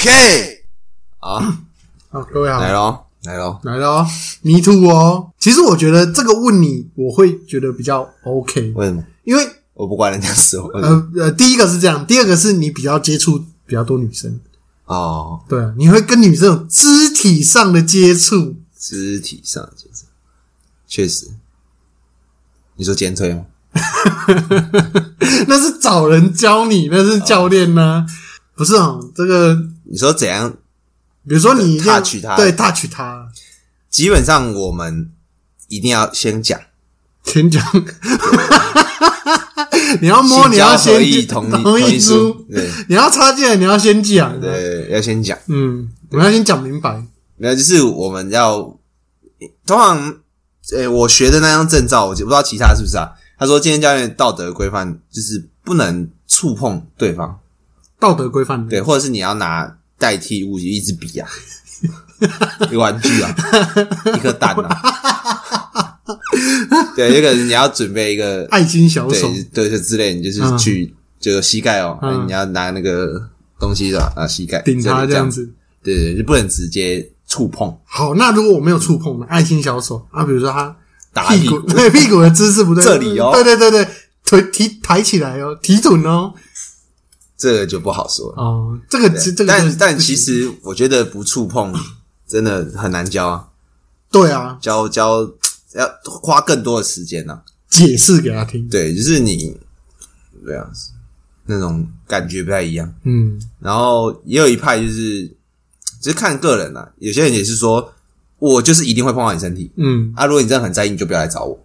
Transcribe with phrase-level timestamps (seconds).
[0.00, 0.64] OK，
[1.18, 1.58] 啊，
[2.08, 3.58] 好，各位好，来喽，来喽。
[3.64, 4.06] 来了哦
[4.42, 5.32] ，Me too 哦。
[5.40, 9.04] 其实我觉得这个问你，我会觉得比较 OK，为什么？
[9.24, 10.68] 因为我不管人家死活。
[10.78, 14.38] 呃呃，第一个是这样，第二个是你比较接触比较多女生，
[14.84, 20.04] 哦，对啊，你会跟女生有肢体上的接触，肢体上的接触，
[20.86, 21.26] 确实。
[22.76, 23.46] 你说肩推吗？
[25.48, 28.06] 那是找人教你，那是教练呢、
[28.54, 30.52] 不是哦，这个你说怎样？
[31.26, 33.28] 比如说你一定要 touch 他对 touch 他，
[33.90, 35.10] 基本上我们
[35.68, 36.58] 一定要先讲，
[37.24, 37.62] 先讲，
[40.00, 40.94] 你要摸，你要先
[41.26, 42.46] 同意同意书。
[42.88, 45.36] 你要插进来，你要先讲，对，要先讲。
[45.48, 47.02] 嗯，我们要先讲明白，
[47.36, 48.56] 没有，就是我们要
[49.66, 50.16] 通常，
[50.72, 53.12] 诶、我学的那张证照，我就不知道其他是不是啊？
[53.38, 57.38] 他说，健身教练道德规范就是不能触碰对方，
[58.00, 61.28] 道德规范，对，或者是你要拿代替物，一支笔啊，
[62.70, 63.34] 一个玩具啊，
[64.14, 65.98] 一颗蛋啊，
[66.94, 72.26] 对，这个你要准备一个，爱心小手，对对对之类，你就是去这个膝盖哦，嗯。
[72.26, 75.44] 你要拿那个东西的啊，膝盖顶他里这样，子。
[75.82, 79.26] 对对，对就不能直接触碰，好，那如果我没有触碰呢？
[79.28, 80.06] 爱心小手。
[80.10, 80.74] 啊，比如说他
[81.12, 83.30] 打屁股，屁股对屁股的姿势不对，这里哦。
[83.32, 83.88] 对对对对，
[84.24, 86.32] 腿提抬起来哦，提准哦，
[87.38, 88.42] 这个就不好说了。
[88.42, 91.72] 哦，这个这这个但但其实我觉得不触碰
[92.26, 93.48] 真的很难教啊，
[94.10, 95.20] 对啊，教教
[95.74, 99.56] 要花更多的时间呢、解释给他听，对，就是你
[100.44, 100.68] 对啊，
[101.46, 102.92] 那种感觉不太一样。
[103.04, 103.40] 嗯。
[103.60, 105.26] 然后也有一派就是，
[106.00, 107.92] 只是看个人啊，有些人也是说，
[108.38, 109.70] 我就是一定会碰到你身体。
[109.76, 111.58] 嗯，啊，如果你真的很在意，你就不要来找我。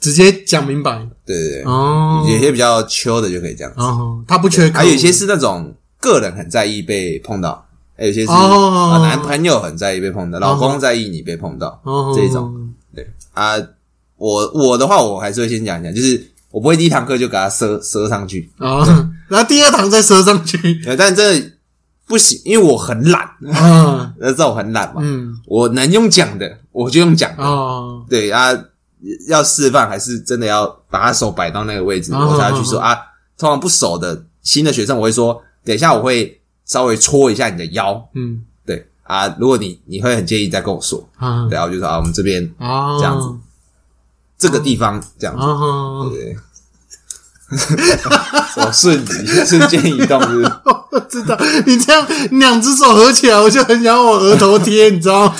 [0.00, 1.06] 直接讲明白。
[1.26, 11.80] 对对对，哦，有些比较秋的就可以这样子，哦，他不缺，还有一些是那种个人很在意被碰到，还有一些是哦啊男朋友很在意被碰到，老公在意你被碰到。
[11.84, 12.72] 哦这种。
[12.94, 13.06] 对。
[13.34, 13.54] 啊，
[14.16, 18.84] 我我的话，我还是会先讲一讲，就是我不会第一堂课就给他塞塞上去，哦，
[19.28, 21.40] 然后第二堂再塞上去，呃但这
[22.06, 28.50] 不行，因为我很懒，啊， 那，知道我很懒嘛，嗯，我能用讲的我就用讲的，哦，对啊，
[29.28, 32.96] 要示范还是真的要把他手摆到那个位置，哦我才去说啊。
[33.36, 43.32] 通常不熟的新的学生，我会说，等一下我会稍微搓一下你的腰，嗯对啊，如果你你会很介意，再跟我说，啊对啊，我就说啊，我们这边啊，这样子
[44.36, 45.40] 这个地方这样子。
[45.40, 46.36] 啊，对，
[47.56, 50.52] 手瞬移，瞬间移动是是
[50.90, 55.34] 我知道你这样两只手合起来，我就很想往额头贴，你知道吗？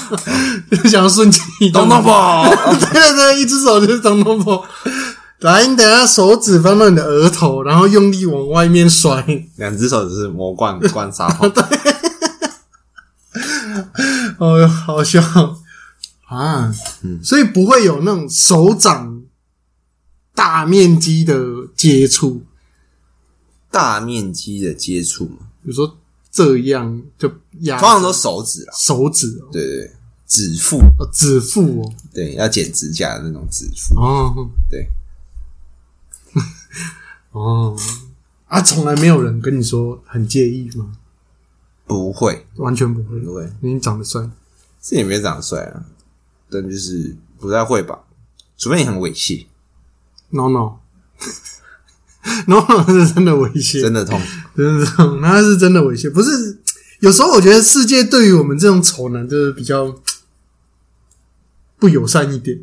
[0.71, 1.89] 就想要瞬间移动。
[1.89, 4.63] 咚咚砰， 对对对，一只手就是咚咚砰。
[5.41, 9.25] 来，你等一下手指放到你的额头，然后用力往外面甩。
[9.57, 11.47] 两只手只是魔罐罐沙炮，
[14.39, 15.21] 哦哟，好笑
[16.29, 16.73] 啊！
[17.03, 19.21] 嗯所以不会有那种手掌
[20.35, 21.39] 大面积的
[21.79, 22.43] 接触，
[23.71, 25.97] 大面积的接触嘛，比如说
[26.31, 29.93] 这样就压通常都手指啦，手指哦，对对对，
[30.27, 34.51] 指腹，哦指腹哦，对，要剪指甲的那种指腹，哦。
[34.69, 34.89] 对，
[37.31, 37.77] 哦。
[38.49, 40.93] 啊，从来没有人跟你说很介意吗？
[41.87, 42.47] 不会。
[42.57, 44.29] 完全不会，不会，你长得帅，
[44.83, 45.85] 是也没有长得帅啊，
[46.51, 48.05] 但就是不太会吧，
[48.57, 49.47] 除非你很猥亵
[50.31, 50.79] ，no no
[52.47, 54.21] no no 是真的猥亵，真的痛，
[54.57, 56.11] 真的痛，那是真的猥亵。
[56.13, 56.59] 不是，
[57.01, 59.95] 有时候我觉得世界对于我们这种丑男就是比较
[61.79, 62.59] 不友善一点。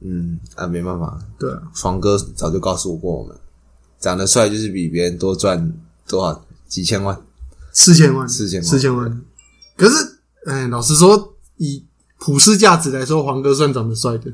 [0.00, 3.36] 嗯啊，没办法，对啊，床哥早就告诉过我们，
[4.00, 5.72] 长得帅就是比别人多赚
[6.08, 7.20] 多少几千万，
[7.72, 9.22] 四千万，四千万四千万。
[9.76, 11.84] 可是，哎，老实说，以
[12.18, 14.32] 普世价值来说，黄哥算长得帅的。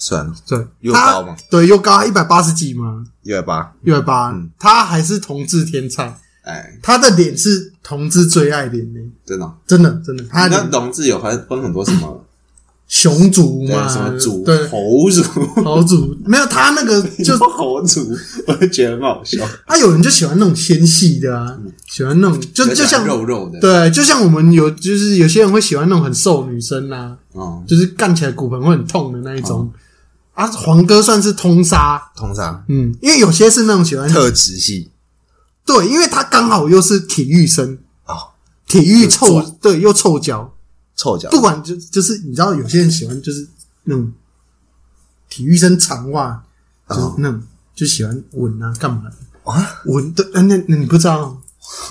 [0.00, 4.30] 算了，对，又高嘛，对，又高，一百八十几嘛，一百八，一百八。
[4.30, 4.50] 嗯。
[4.58, 8.82] 他还是同志天才，哎，他的脸是同志最爱脸。
[8.94, 9.54] 呢，真的哦。
[9.66, 10.24] 真的真的。
[10.30, 12.24] 他那同志有分分很多什么？
[12.88, 14.42] 熊族对，嘛，什么族？
[14.42, 15.22] 对，猴族，
[15.62, 16.16] 猴族。
[16.24, 18.10] 没有他那个就 就猴族，
[18.48, 19.46] 我就觉得很好笑。
[19.66, 29.70] 他，有人就喜欢那种纤细的啊，喜欢那种就就像肉肉的，，对，就像我们有就是有些人会喜欢那种很瘦女生呐、哦，就是干起来骨盆会很痛的那一种。
[30.40, 32.64] 啊，黄哥算是通杀，通杀。
[32.68, 34.90] 嗯，因为有些是那种喜欢特质系。
[35.66, 37.76] 对，因为他刚好又是体育生，
[38.06, 38.16] 哦，
[38.66, 40.54] 体育臭对又臭脚，
[40.96, 43.46] 臭脚，不管就就是你知道有些人喜欢就是
[43.84, 44.10] 那种
[45.28, 46.42] 体育生长袜，
[46.88, 47.42] 就那种
[47.74, 49.50] 就喜欢吻啊干嘛的？
[49.52, 51.38] 啊，吻的，啊那那你不知道？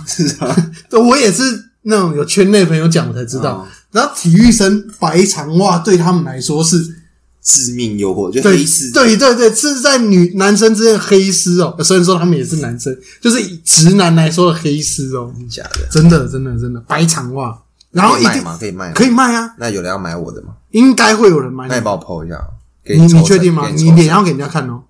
[0.07, 0.55] 是啊，
[0.89, 3.57] 对我也是那种有圈内朋友讲我才知道。
[3.59, 3.67] 哦。
[3.91, 6.98] 然后体育生白长袜对他们来说是
[7.41, 11.75] 致命诱惑，就对黑丝，对对对，是在女男生之间的黑丝哦。
[11.83, 17.57] 虽然说他们也是男生，就是以直男来说的黑丝哦，假的，真的真的真的白长袜，
[17.91, 18.57] 然后一定可以卖吗？
[18.59, 18.93] 可以卖？
[18.93, 20.57] 可以卖啊，那有人要买我的吗？
[20.71, 22.45] 应该会有人买那你帮我 PO 一下，
[22.83, 23.69] 给你你确定吗？
[23.69, 24.83] 你脸要给人家看哦，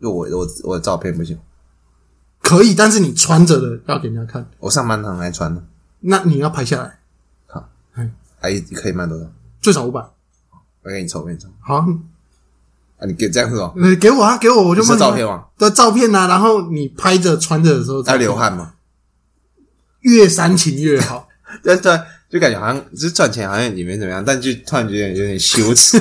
[0.00, 1.36] 就我我我的照片不行，
[2.40, 5.62] 可以，但是你穿着的要给人家看，我上班常来穿的，
[6.00, 6.98] 那你要拍下来，
[7.48, 8.10] 好哎，
[8.40, 9.26] 哎，可以卖多少？
[9.60, 10.02] 最少五百。
[10.86, 11.78] 我给你抽，你抽好，
[12.98, 13.04] 啊！
[13.06, 15.46] 你给这样子哦，呃，给我啊，给我，我就是照片吗？
[15.58, 18.74] 的照片啊，然后你拍着穿着的时候，在流，汗吗？
[20.02, 21.28] 越煽情越好。
[21.62, 22.00] 对对，
[22.30, 26.00] 就感觉好像就是赚钱，好像也没怎么样，但就突然觉得有点羞耻。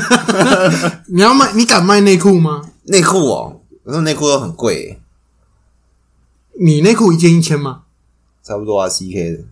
[1.09, 2.69] 你要卖，你敢卖内裤吗？
[2.83, 4.99] 内裤哦，我说内裤都很贵耶，
[6.59, 7.81] 你内裤一件一千吗
[8.43, 9.43] 差不多啊，CK 的，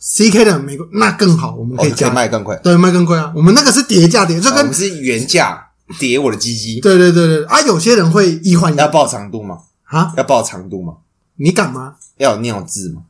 [0.00, 2.56] ？CK 的美国那更好，我们哦，可以加，卖更快。
[2.56, 3.32] 对，卖更贵啊。
[3.36, 5.68] 我们那个是叠价叠，就跟哦我们是原价
[5.98, 9.58] 叠我的鸡鸡，对对对对啊，有些人会一换一要报长度吗？
[9.84, 10.94] 啊，要报长度吗？
[11.36, 11.94] 你敢吗？
[12.18, 13.02] 要有尿渍吗？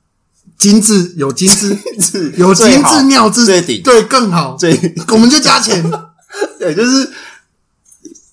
[0.58, 5.82] 金致有精致是有精最好致尿渍，最顶对更好，最我们就加钱。
[6.58, 7.10] 对，就是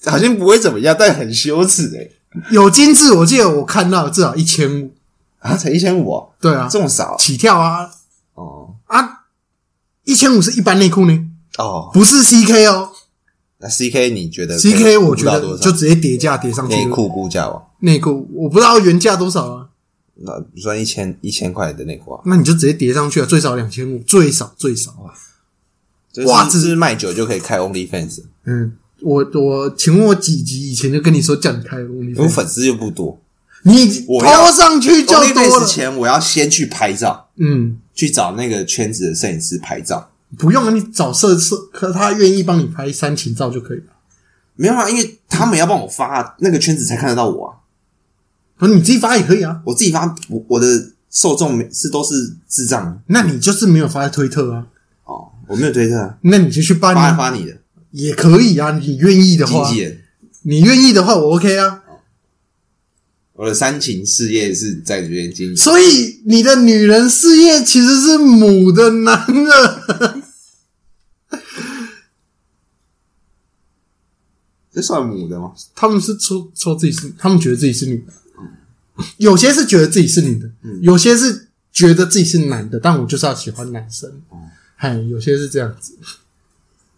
[0.06, 4.94] 好像不会怎么样，但很羞耻哎、有金致，我记得我看到至少一千五，
[5.39, 7.89] 啊，才一千五哦，对啊，这么少起跳啊，
[10.07, 11.27] 一千五是一般内裤呢，
[11.57, 11.92] 哦。
[11.94, 12.89] 不是 CK 哦。
[13.59, 16.81] 那 CK 你觉得，CK 我觉得就直接叠价叠上去了。
[16.83, 19.68] 内裤估价哦，内裤我不知道原价多少啊，
[20.15, 20.31] 那
[20.62, 24.94] 算一千一千块的内裤啊，那你就直接叠上去啊，最少两千五，最少最少。
[26.13, 33.19] 就是袜子是卖酒就可以开 OnlyFans，嗯，我我请问我几集以前就跟你说叫你开 OnlyFans，我粉丝又不多
[33.68, 35.66] 你我要抛上去就多，OnlyFans 了。
[35.66, 40.10] 前我要先去拍照，嗯，去找那个圈子的摄影师拍照。
[40.38, 43.86] 不用啊，你找摄摄，可他愿意帮你拍煽情照就可以了。
[44.56, 47.54] 没有啊，因为他们要帮我发，那个圈子才看得到我啊。
[48.58, 54.66] 不是你自己发也可以啊，我自己发，我我的受众是都是智障啊那你就是没有发在推特啊，
[55.06, 57.58] 哦，我没有推特啊，那你就去办发啊，发你的
[57.92, 60.02] 也可以啊，你愿意的话经纪，人。
[60.44, 61.76] 你愿意的话，我 OK 啊。
[63.38, 70.24] 我的三情事业是在这边经营，所以你的女人事业其实是母的男人，
[74.74, 75.54] 这算母的吗？
[75.75, 78.12] 他们是抽抽自己是，他们觉得自己是女的，
[79.18, 80.50] 有些是觉得自己是女的，
[80.81, 84.19] 有些是觉得自己是男的，但我就是要喜欢男生。
[84.75, 85.95] 嗨，有些是这样子，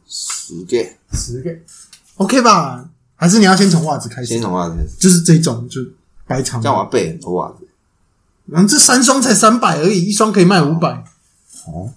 [0.08, 0.78] 十个，
[1.12, 1.54] 十个
[2.16, 2.90] OK 吧？
[3.16, 4.42] 还是你要先从袜子开始先？
[4.42, 5.82] 从袜子开始，就是这种，就
[6.30, 7.68] 白长这样我要备很多袜子。
[8.46, 11.04] 然后这三双才三百而已，一双可以卖五百，
[11.68, 11.92] 哦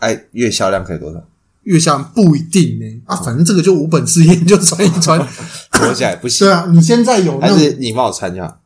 [0.00, 1.24] 哎，月销量可以多少？
[1.62, 5.18] 月下不一定呢、啊，反正这个就无本事业，你就穿一穿。
[5.72, 8.60] 脱下来不行， 对啊，你现在有那还是你帮我穿就好。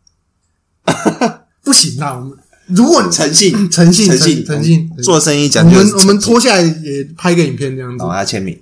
[1.63, 2.37] 不行啊，我们
[2.67, 8.61] 如果你诚信，诚 信诚信，诚信，做生意我讲究的是们我们脱下来也拍个影片这样子然，后要签名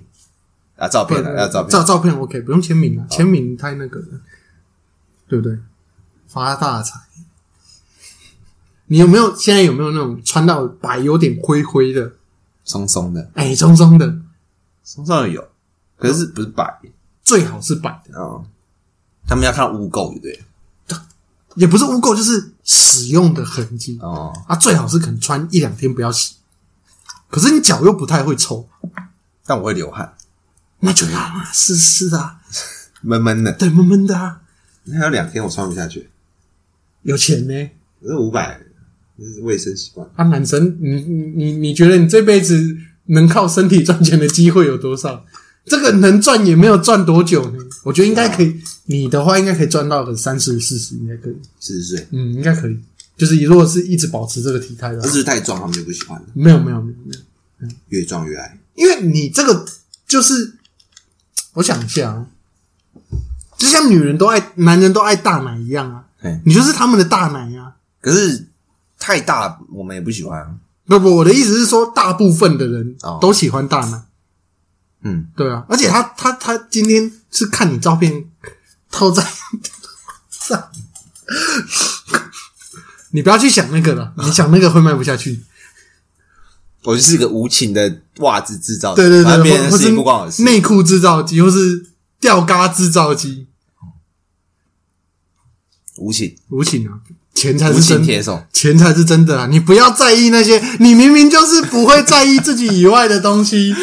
[0.75, 1.83] 啊，照片啊，要照片照。
[1.83, 4.07] 照片 OK，不用签名了，签名太那个了，
[5.27, 5.57] 对不对？
[6.27, 6.99] 发大财。
[8.87, 12.13] 你有没有现在有没有那种穿到白有点灰灰的，
[12.63, 14.07] 松松的，哎，松松的，
[14.83, 15.45] 松松的有，
[15.97, 16.79] 可是不是白
[17.23, 18.41] 最好是白的，啊？
[19.27, 20.97] 他们要看污垢，对不对？
[21.55, 24.55] 也不是污垢，就是使用的痕迹哦，啊。
[24.55, 26.35] 最好是可能穿一两天不要洗，
[27.29, 28.69] 可是你脚又不太会抽，
[29.45, 30.13] 但我会流汗，
[30.79, 32.39] 那就要啊，湿湿的啊，
[33.01, 33.51] 闷闷的。
[33.51, 34.41] 对，闷闷的啊。
[34.85, 36.09] 那有两天我穿不下去，
[37.07, 37.69] 有钱呢，
[38.01, 38.59] 可是五百，
[39.17, 40.05] 这是卫生习惯。
[40.17, 45.25] 啊，男生，你你你你觉得你这辈子能靠身体赚钱的机会有多少？
[45.65, 47.59] 这个能赚也没有赚多久呢。
[47.83, 51.35] 我觉得应该可以，你的话应该可以赚到个三十四十，应该可以。
[51.61, 52.77] 四十岁，嗯，应该可以。
[53.15, 57.15] 就是你如果是一直保持这个体态的话，不是太壮，他们就不喜欢了，没有没有没有没
[57.61, 58.59] 有，越壮越爱。
[58.75, 59.65] 因为你这个
[60.05, 60.55] 就是，
[61.53, 62.27] 我想一下啊，
[63.57, 68.47] 就像女人都爱，男人都爱大奶一样啊，对，你就是他们的大奶呀、可是
[68.99, 70.55] 太大我们也不喜欢啊。
[70.85, 74.03] 不不，我的意思是说，大部分的人哦都喜欢大奶。
[75.03, 78.25] 嗯，对啊，而且他他他今天是看你照片
[78.89, 79.25] 套在
[80.29, 80.69] 上，
[83.11, 85.43] 你不要去想那个了，你想那个会卖不下去。
[86.83, 90.43] 我就是个无情的袜子制造机，对对对，别人的事情不关我事。
[90.43, 91.85] 内裤制造机，或是
[92.19, 93.46] 吊嘎制造机，
[95.97, 96.99] 无情，无情啊！
[97.33, 98.43] 钱才是真的，情铁手。
[98.51, 99.47] 钱才是真的啊！
[99.47, 103.75] 你不要在意那些，你明明就是不会在意自己以外的东西，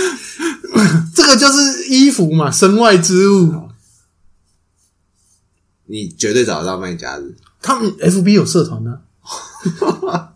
[1.14, 3.68] 这个就是衣服嘛，身外之物。
[5.86, 7.24] 你绝对找得到卖家的。
[7.60, 8.98] 他们 FB 有社团呢、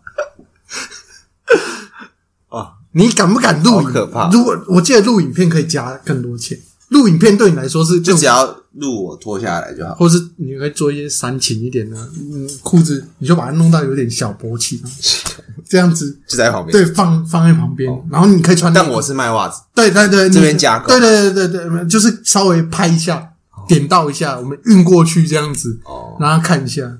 [2.49, 3.81] 哦，你敢不敢录？
[3.81, 6.59] 好可怕如果我记得录影片可以加更多钱，
[6.89, 9.93] 录影片对你来说是就只要录我脱下来就好。
[9.95, 14.81] 或是你可以做一些煽情一点的，嗯，裤子你就把它弄到有点小勃起，
[15.67, 16.71] 这样子，就在旁边。
[16.71, 18.73] 对，放放在旁边，然后你可以穿。
[18.73, 23.33] 但我是卖袜子，对对对，这你边加工对对对对对，就是稍微拍一下，
[23.67, 26.97] 点到一下，我们运过去这样子，哦，然后看一下。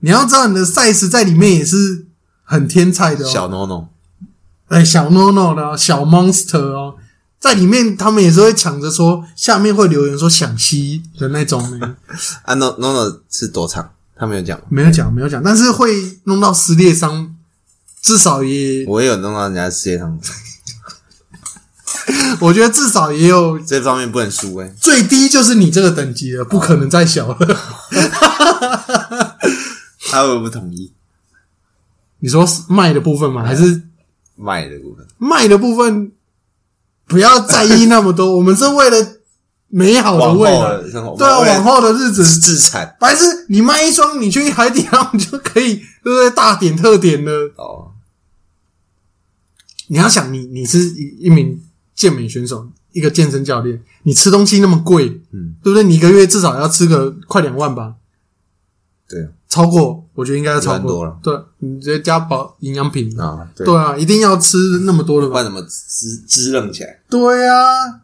[0.00, 2.04] 你要知道，你的 size 在里面也是
[2.44, 3.28] 很天才的哦。
[3.28, 3.86] 小 no no，
[4.68, 6.96] 哎，小 no no 的哦小 monster 哦，
[7.46, 11.96] 在里面他们也是会抢着说，下面会留言说想吸的那种呢。
[12.42, 13.88] 啊 no no no 是多长？
[14.16, 17.32] 他没有讲，没有讲，没有讲，但是会弄到撕裂伤，
[18.02, 20.18] 至少也，我也有弄到人家世界上，
[22.40, 24.68] 我觉得至少也有这方面不能输哎。
[24.80, 27.38] 最低就是你这个等级了，不可能再小了。
[30.10, 30.92] 他会不同意
[32.20, 33.44] 你说是卖的部分吗？
[33.44, 33.82] 还是
[34.34, 35.06] 卖的部分？
[35.18, 36.10] 卖的部分？
[37.06, 39.16] 不要在意那么多，我们是为了
[39.68, 40.82] 美好的未来。
[41.16, 46.30] 对啊，往后的日子是，自产白痴，你卖一双，你去海底捞你就可以，对不对？
[46.30, 47.52] 大点特点了。
[47.56, 47.92] 哦，
[49.88, 51.60] 你要想你，你是一一名
[51.94, 55.84] 健美选手，一个健身教练，你吃东西那么贵，嗯，对不对？
[55.84, 57.94] 你一个月至少要吃个快两万吧？
[59.08, 61.18] 对啊超过，我觉得应该要超过多了。
[61.22, 65.32] 对，你直接加保营养品，啊，对，对啊，一定要吃那么多的吧？
[65.32, 67.00] 不然怎么滋滋润起来？
[67.08, 68.02] 对啊，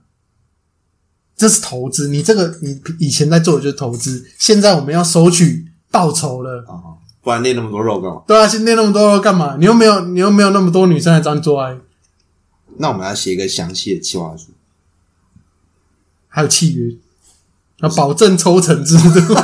[1.37, 2.09] 这是投资。
[2.09, 6.65] 你这个你以前在做的就是投资，现在我们要收取报酬了。
[6.69, 8.23] 啊，不然练那么多肉干嘛？
[8.27, 9.57] 对啊，先练那么多肉干嘛？
[9.59, 11.77] 你又没有，你又没有那么多女生来找你做爱，
[12.79, 14.47] 那我们要写一个详细的计划书。
[16.29, 16.95] 还有契约，
[17.81, 19.35] 要保证抽成制度。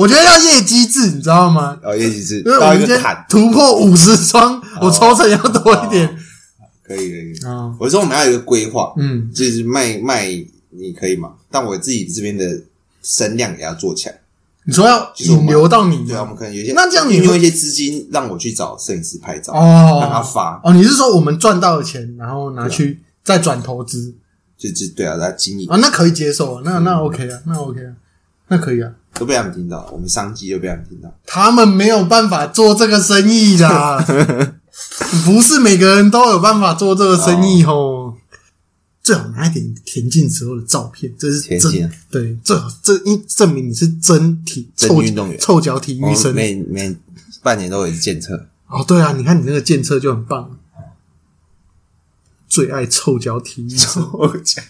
[0.00, 1.78] 我觉得要业绩制，你知道吗？
[1.82, 6.08] 哦，业绩制因为我到们今天坎，突破五十双，我抽成要多一点
[6.82, 7.46] 可以可以。
[7.46, 7.76] 啊。
[7.78, 10.26] 我说我们要有一个规划，嗯，就是卖卖
[10.70, 12.62] 你可以嘛，但我自己这边的
[13.02, 14.18] 声量也要做起来。
[14.64, 24.14] 你说要就是我们引流到你对啊，我吗们可能有一些那这样你会运用一些资金让我去找摄影师拍照，让他哦发，哦，你是说我们赚到的钱，然后拿去再转投资
[24.56, 25.76] 就就对啊，他经营啊？
[25.76, 27.92] 那可以接受啊，那那 OK 啊，那 OK 啊，
[28.48, 28.92] 那可以啊。
[29.14, 31.12] 都被他们听到，我们商机又被他们听到。
[31.26, 34.54] 他们没有办法做这个生意的，
[35.24, 38.16] 不是每个人都有办法做这个生意哦。
[39.02, 46.34] 最好拿一点田径时候的照片，这是真田对，最好这一证明你是真体真臭运动员臭脚体育生。
[46.34, 46.94] 每每
[47.42, 50.58] 半年都有一次检测，哦，对啊，你看你那个检测就很棒，
[52.46, 54.06] 最爱臭脚体育生。
[54.12, 54.62] 我讲，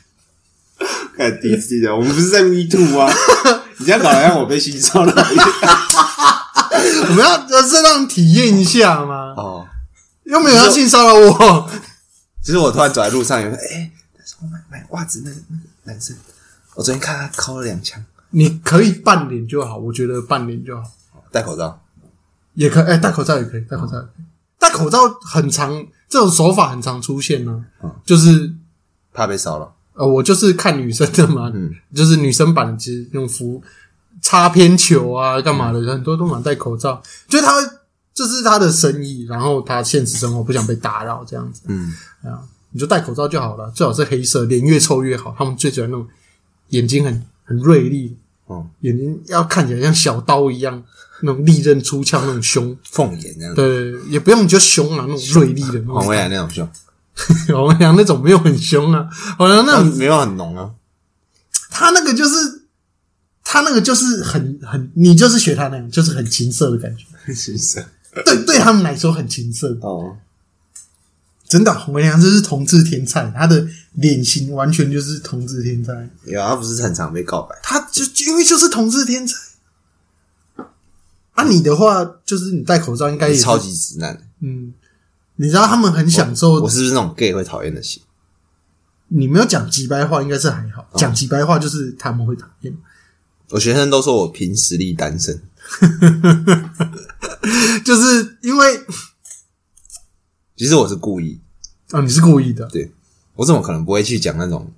[1.18, 3.12] 看第一次讲，我们不是在 Me Too 吗？
[3.80, 5.48] 你这样搞得让我被性骚扰一样。
[7.08, 9.66] 我们要呃是让你体验一下吗，哦，
[10.24, 11.70] 又没有要性骚扰我。
[12.42, 16.14] 其实我突然走在路上，有人说：“哎、但是我买买袜子那个那个男生，
[16.74, 20.82] 我昨天看他敲了两枪，你可以半脸就好，我觉得半脸就好。
[21.32, 21.80] 戴口罩。
[22.54, 24.24] 也可以，哎、戴口罩也可以，戴口罩也可以。
[24.58, 28.52] 戴口罩很常，这种手法很常出现呢、嗯就是
[29.14, 29.74] 怕被骚扰。
[30.00, 33.62] 呃，我就是看女生的嘛，嗯， 就是女生版的，其实用服
[34.22, 37.52] 擦边球啊，干嘛的，很多都蛮戴口罩，就是他
[38.14, 41.92] 这是他的生意，然后他现实生活不想被打扰，这样子嗯，
[42.24, 42.40] 啊，
[42.70, 45.34] 你就戴口罩就好了，最好是黑色，脸越臭越好。
[45.36, 46.06] 他们最喜欢那种
[46.68, 48.16] 眼睛很很锐利，
[48.46, 50.82] 哦，眼睛要看起来像小刀一样，
[51.22, 52.74] 那种利刃出鞘那种凶。
[52.84, 55.94] 凤眼这样。，对，也不用就凶啊，那种锐利的那种。
[55.96, 56.66] 黄伟来那种凶，
[57.48, 59.08] 黄伟阳那种没有很凶啊，
[59.38, 60.70] 好像那种那没有很浓啊。
[61.70, 62.62] 他那个就是
[63.44, 67.04] 他那个就是很很，你就是学他那样，就是很情色的感觉。
[67.34, 67.84] 情色。
[68.24, 69.76] 对，对他们来说很情色。
[69.82, 70.16] 哦，
[71.48, 76.10] 真的，洪文阳就是同志天才，他的脸型完全就是同志天才。
[76.24, 77.56] 有啊他不是很常被告白。
[77.62, 79.34] 他就就因为就是同志天才。
[81.32, 84.74] 啊，你的话就是你戴口罩应该也超级直男，嗯，
[85.40, 88.02] 你知道他们很享受我是不是那种 gay 会讨厌的型？
[89.08, 90.86] 你没有讲几白话，应该是还好。
[90.96, 92.76] 讲几白话就是他们会讨厌，
[93.48, 95.40] 我学生都说我凭实力单身，
[97.82, 98.80] 就是因为
[100.56, 101.40] 其实我是故意，
[101.92, 102.66] 哦，你是故意的。
[102.66, 102.92] 对。
[103.36, 104.70] 我怎么可能不会去讲那种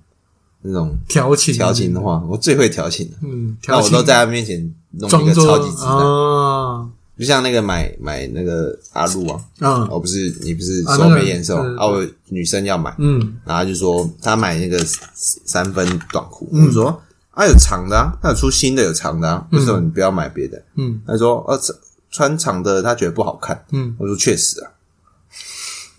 [0.61, 2.23] 那种调情，调情的话？
[2.25, 9.71] 我最会调情的，嗯，那我都在他面前弄一装作个超级直男，啊，就像那个买买那个阿露啊，嗯。
[9.87, 13.19] 哦，不是你不是啊手没验收啊，我女生要买，嗯。
[13.45, 17.01] 然后他就说她买那个三分短裤，我说
[17.31, 20.61] 啊有长的啊，他有出新的有长的啊，为什么你不要买别的？
[20.75, 21.01] 嗯。
[21.05, 21.77] 他说呃穿
[22.09, 24.71] 穿长的她觉得不好看，嗯，我说确实啊，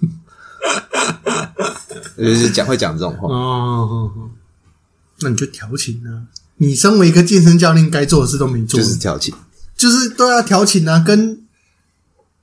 [2.18, 4.10] 就是讲会讲这种话，哦，
[5.20, 6.26] 那你就调情啊！
[6.56, 9.34] 你身为一个健身教练，该做的事都没做，就是调情，
[9.76, 11.42] 就是都要调情啊，跟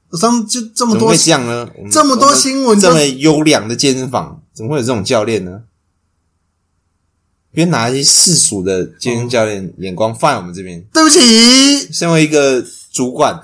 [0.10, 1.68] 我上就这么多怎么会这样呢？
[1.78, 5.62] 我们这么多新闻都这么优良的健身房，怎么会有这种教练呢？
[7.54, 10.82] 别拿一些世俗的健身教练眼光放在我们这边。
[10.94, 11.20] 对不起，
[11.92, 13.38] 身为一个主管，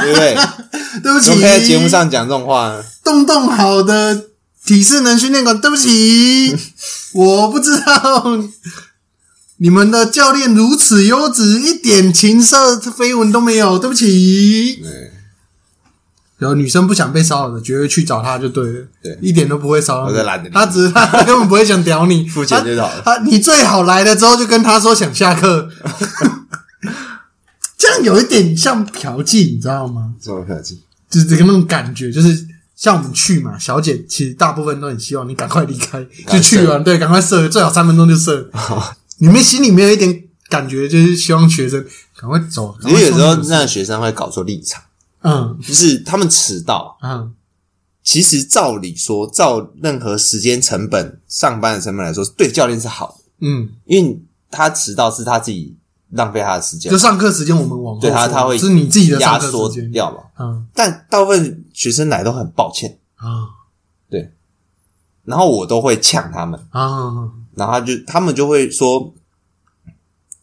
[0.00, 0.34] 对不对？
[1.02, 2.84] 对不起，怎么可以在节目上讲这种话呢？
[3.02, 4.28] 动动好的
[4.66, 6.54] 体适能训练馆，对不起，
[7.14, 8.38] 我不知道
[9.58, 14.80] 你们的教练如此优质，一点情色绯闻都没有，对不起。
[14.82, 15.12] 对。
[16.36, 19.16] 然后女生不想被骚扰的，绝对去找他就对了，对。
[19.22, 20.06] 一点都不会骚扰。
[20.06, 23.02] 我在懒得理他只是 他根本不会想屌你，付钱就好了。
[23.04, 25.70] 他他你最好来了之后就跟他说想下课，
[27.78, 30.12] 这样有一点像嫖妓，你知道吗？
[30.20, 38.50] 这么客气，就是这个那种感觉，就是像我们去嘛，小姐其实大部分都很希望你赶快离开，就去完对，赶快射，最好三分钟就射。
[39.18, 41.84] 你们心里面有一点感觉，就是希望学生
[42.16, 42.76] 赶快走。
[42.82, 44.82] 因为有时候赶快送那个学生会搞错立场，
[45.22, 45.58] 嗯。
[45.62, 47.34] 就是他们迟到，嗯。
[48.02, 55.74] 其实照理说，照任何时间成本、上班的成本来说，对教练是好的，嗯，因为他迟到是他自己
[56.10, 59.72] 浪费他的时间就，上课时间我们往后对他他会是你自己的压缩。
[59.90, 60.18] 掉嘛。
[60.38, 60.66] 嗯。
[60.74, 63.48] 但大部分学生来都很抱歉，啊。
[64.10, 64.34] 对。
[65.24, 66.60] 然后我都会呛他们。
[66.70, 69.12] 啊然后他就他们就会说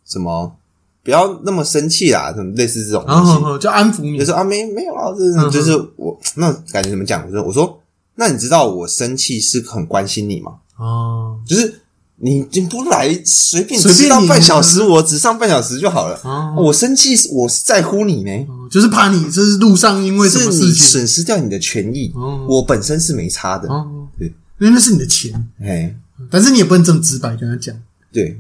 [0.06, 0.56] 什么
[1.04, 3.58] 不要那么生气啦，什么类似这种东西，啊！
[3.58, 7.26] 就安抚你就说啊没没有啊，这嗯就是我那感觉怎么讲？
[7.26, 7.80] 我说我说
[8.16, 10.54] 那你知道我生气是很关心你吗？
[10.76, 11.82] 啊就是
[12.24, 16.16] 你你不来随便随便到半小时，我只上半小时就好了。
[16.18, 16.54] 啊！
[16.56, 23.68] 我生气是我是在乎你呢，就是怕你这是路上因为什么事情损失掉你的权益，哦我本身是没差的。
[23.70, 24.28] 哦，对
[24.60, 25.96] 因为那是你的钱，哎，
[26.30, 27.76] 但是你也不能这么直白跟他讲。
[28.12, 28.40] 对，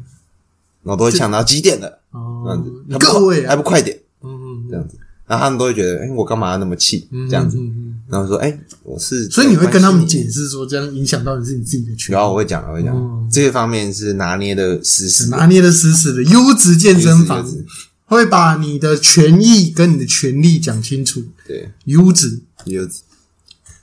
[0.83, 3.97] 然后都会抢到几点了，这哦样子，还不各位啊，还不快点。
[4.23, 7.07] 嗯这样子，然后他们都会觉得，哎、我干嘛要那么气？
[7.11, 13.27] 嗯这样子，嗯嗯然后说，哎、我是，所以你会跟他们解释，说，这样影响到的是你自己的权然后我会讲，我会讲，哦。
[13.31, 16.23] 这个方面是拿捏的死死的，拿捏的死死的。
[16.23, 17.47] 优质健身房。
[18.05, 21.23] 会把你的权益跟你的权利讲清楚。
[21.47, 23.03] 对，优质，优质。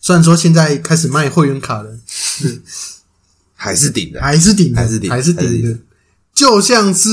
[0.02, 1.98] 虽然说现在开始卖会员卡了，
[3.60, 5.78] 还是顶的，还是顶的，还是顶还是顶顶的，
[6.32, 7.08] 就像是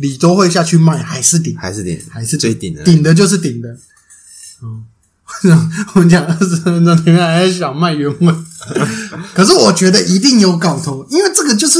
[0.00, 3.78] 你都会下去卖，还是顶，还是顶，还是最顶的，顶的就是顶的。
[4.62, 4.84] 嗯，
[5.94, 8.34] 我们讲二十分钟，前面还在想卖原味，
[9.32, 11.78] 可是我觉得一定有搞头，因为这个就是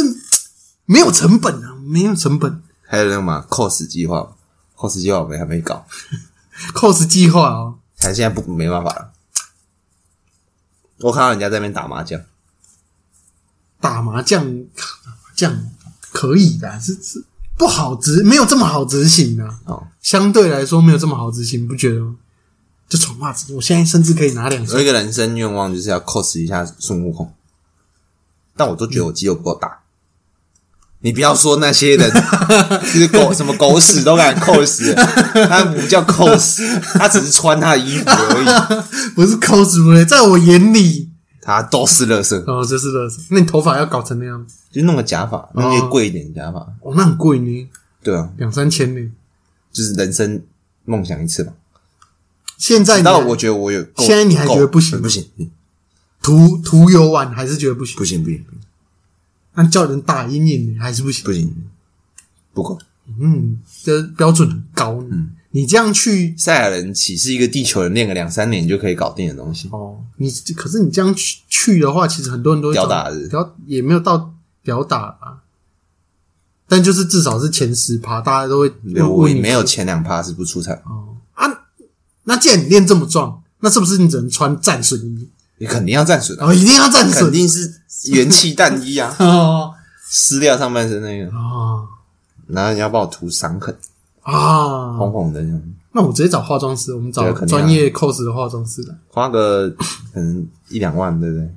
[0.84, 2.62] 没有成本啊，没有成本。
[2.86, 4.36] 还有那个嘛，cos 计划
[4.76, 5.84] ，cos 计划我们还没搞，
[6.72, 9.10] cos 计划哦，还现在不没办法了。
[10.98, 12.20] 我看到人家在那边打麻将，
[13.80, 15.56] 打麻将，打麻将
[16.12, 17.24] 可以的，是是
[17.56, 19.58] 不好执，没有这么好执行啊。
[19.64, 22.16] 哦，相对来说没有这么好执行，不觉得吗？
[22.88, 24.78] 就穿袜子，我现在甚至可以拿两双。
[24.78, 27.32] 有一个人生愿望就是要 cos 一下孙悟空，
[28.56, 29.80] 但我都觉得我肌肉不够大。
[31.00, 32.10] 你不要说那些人，
[32.94, 34.94] 就是狗什么狗屎都敢 cos，
[35.48, 41.10] 他不叫 cos，他只是穿他的衣服而已， 不是 cos 嘞，在我眼里，
[41.46, 42.36] 他都是垃圾。
[42.44, 43.22] 哦，这是乐色。
[43.30, 47.70] 那你头发要搞成那样子，就弄个假发，弄一个贵一点的假发，哦，那很贵呢，
[48.02, 49.12] 对啊，两三千呢。
[49.72, 50.42] 就是人生
[50.84, 51.52] 梦想一次嘛。
[52.58, 55.48] 现在你还直到我觉得我有够，现在你还觉得不行不行，嗯
[56.20, 58.44] 涂涂油完还是觉得不行不，行，不行，
[59.54, 61.24] 那叫人打阴影还是不行。
[61.24, 61.54] 不行，
[62.52, 62.76] 不够。
[63.20, 65.10] 嗯，这标准很高呢。
[65.12, 69.70] 嗯你这样去赛亚人岂是一个地球人练个两三年就可以搞定的东西？
[69.72, 75.40] 哦，你可是你这样去去的话，其实很多人都屌打日屌也没有到屌打啊，
[76.68, 81.16] 但就是至少是前十趴，大家都会没有，我问你没有前两趴是不出场，哦。
[81.32, 81.46] 啊。
[82.24, 85.30] 那既然你练这么壮，那是不是你只能穿战损衣？
[85.56, 87.80] 你肯定要战损的，哦，一定要战肯损定是
[88.12, 89.72] 元气弹衣啊， 哦。
[90.06, 91.80] 撕掉上半身那个，啊
[92.46, 93.74] 然后你要帮我涂伤痕，
[94.26, 94.96] 啊！
[94.98, 95.62] 红红的这样，
[95.92, 98.94] 那我直接找化妆师，我们找对肯定啊专业 cos 的化妆师来。
[99.08, 101.48] 花个可能一两万，对不对？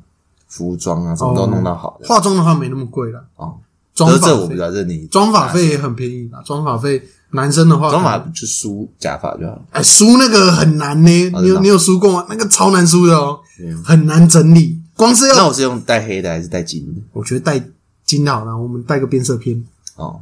[0.47, 2.08] 服装啊，什么都弄到好的。
[2.08, 3.55] 化妆的话没那么贵了，哦，
[3.93, 7.01] 妆发我比较认你妆发费也很便宜啦，妆发费
[7.32, 9.62] 男生的话，妆发就梳假发就好了。
[9.71, 11.29] 哎，梳那个很难呢。
[11.34, 12.25] 哦真的你有你有梳过吗？
[12.29, 13.39] 那个超难梳的哦
[13.84, 14.79] 很难整理。
[14.95, 17.01] 光是要那我是用带黑的还是带金的？
[17.13, 17.63] 我觉得带
[18.05, 19.63] 金的好了，我们带个变色片，
[19.95, 20.21] 哦，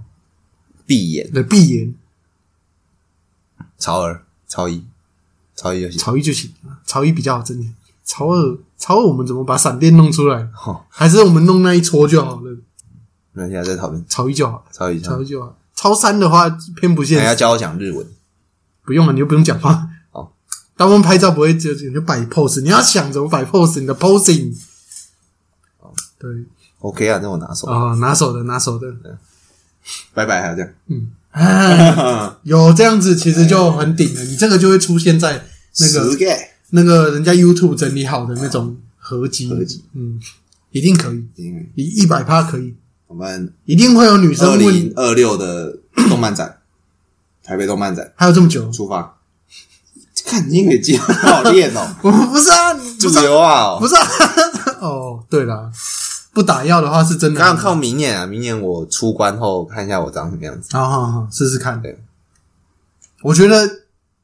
[0.86, 1.94] 闭眼，对，闭眼
[3.78, 4.84] 超二、超一、
[5.56, 6.00] 超一就行。
[6.00, 7.72] 潮一就行了，潮一比较好整理。
[8.04, 10.50] 潮二，潮二我们怎么把闪电弄出来？
[10.66, 12.58] 哦，还是我们弄那一撮就好了？
[13.34, 15.56] 那现在在讨论潮一就好了，超一，潮一就好。
[15.76, 18.08] 超三的话偏不现实，还要教我讲日文。
[18.84, 19.88] 不用了，你又不用讲话。
[20.12, 20.32] 哦，
[20.76, 24.58] 当我们拍照不会就你就摆 pose，你要想怎么摆 pose，你的 posing。
[26.18, 26.32] 对
[26.80, 27.68] OK 啊，那我拿手。
[27.68, 28.92] 啊、拿手的拿手的，
[30.14, 30.72] 拜拜，还要这样。
[31.38, 34.24] 哎， 有这样子其实就很顶了。
[34.24, 35.46] 你这个就会出现在
[35.80, 36.18] 那个
[36.72, 40.20] 那个人家 YouTube 整理好的那种合集，合集，嗯，
[40.72, 42.76] 一定可以，嗯一一百趴可以，
[43.08, 45.78] 我们一定会有女二生零问，二六的
[46.10, 46.58] 动漫展，
[47.44, 48.12] 台北动漫展。
[48.16, 48.72] 还有这么久？
[48.72, 49.14] 出发。
[50.26, 53.22] 看你可以接，好练哦， 我不是啊，不主是啊。
[53.22, 53.80] 流啊。
[53.80, 54.06] 不是啊，
[54.82, 55.72] 哦，对了，
[56.38, 60.70] 不打药的话是真的，刚刚靠明年啊，明年我出关后看一下我长什么样子。
[60.72, 61.82] 好好好，试试看。
[61.82, 62.00] 对，
[63.24, 63.68] 我觉得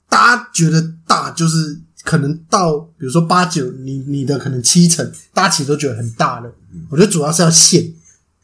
[0.08, 6.54] 大家觉得大就是可能到，比如说八九，你你的可能七成，大家其实都觉得很大了。
[6.92, 7.92] 我觉得主要是要线，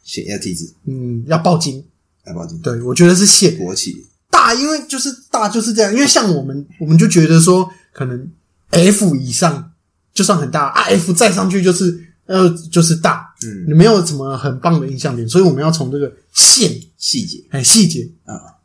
[0.02, 1.84] 写一下地址，嗯，要报警，
[2.26, 2.58] 要报警。
[2.58, 5.94] 对，我觉得是线国企大，因为就是大就是这样。
[5.94, 8.28] 因为像我们，我们就觉得说，可能
[8.70, 9.70] F 以上
[10.12, 18.56] 就算很大啊，F 再上去就是呃就是大，嗯，你没有什么很棒的印象点，所以我们要从这个线细节哎细节啊，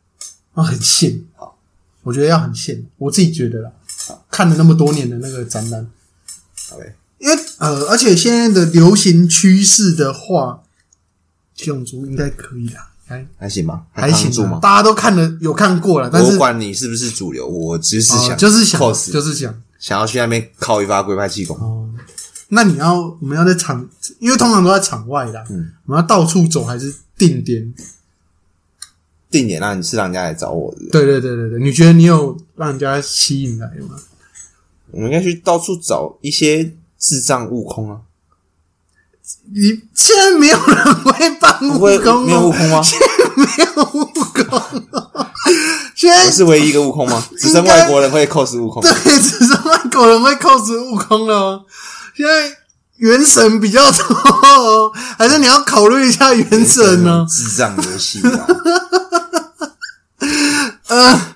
[0.54, 1.24] 啊，很线。
[1.36, 1.58] 好，
[2.04, 3.72] 我觉得要很线，我自己觉得啦
[4.08, 4.26] 好。
[4.30, 5.88] 看了那么多年的那个展览
[6.72, 10.62] ，，OK，因为呃，而且现在的流行趋势的话，
[11.56, 13.86] 七龙珠应该可以啦，还还行吧？
[13.94, 14.60] 还行吗？
[14.62, 18.80] 大家都看了有看过了，但是我管你是不是主流，我只是哦想就是想
[19.12, 21.58] 就是想想要去那边靠一发龟派气功。
[21.58, 21.85] 哦。
[22.56, 23.88] 那你要我们要在场，
[24.20, 27.74] 因为通常都在场外啦，嗯，我们要到处走还是定点？
[29.30, 33.98] 定点让你是让人家来找我的，对对对对对，你觉得你有让人家吸引来吗？
[34.92, 38.00] 我们应该去到处找一些智障悟空啊，
[39.52, 42.82] 你现在没有人会扮悟空没有悟哦，空吗？
[43.36, 44.60] 没有悟空
[44.92, 45.28] 哦，
[45.96, 47.22] 现在我是唯一一个悟空吗？
[47.38, 48.82] 只剩外国人会 cos 悟空。
[48.82, 51.66] 对，只剩外国人会 cos 悟空了哦。
[52.16, 52.58] 现在
[52.98, 57.26] 原神比较多哦，还是你要考虑一下原神呢？
[57.30, 58.48] 智障游戏啊。
[60.88, 61.36] 呃，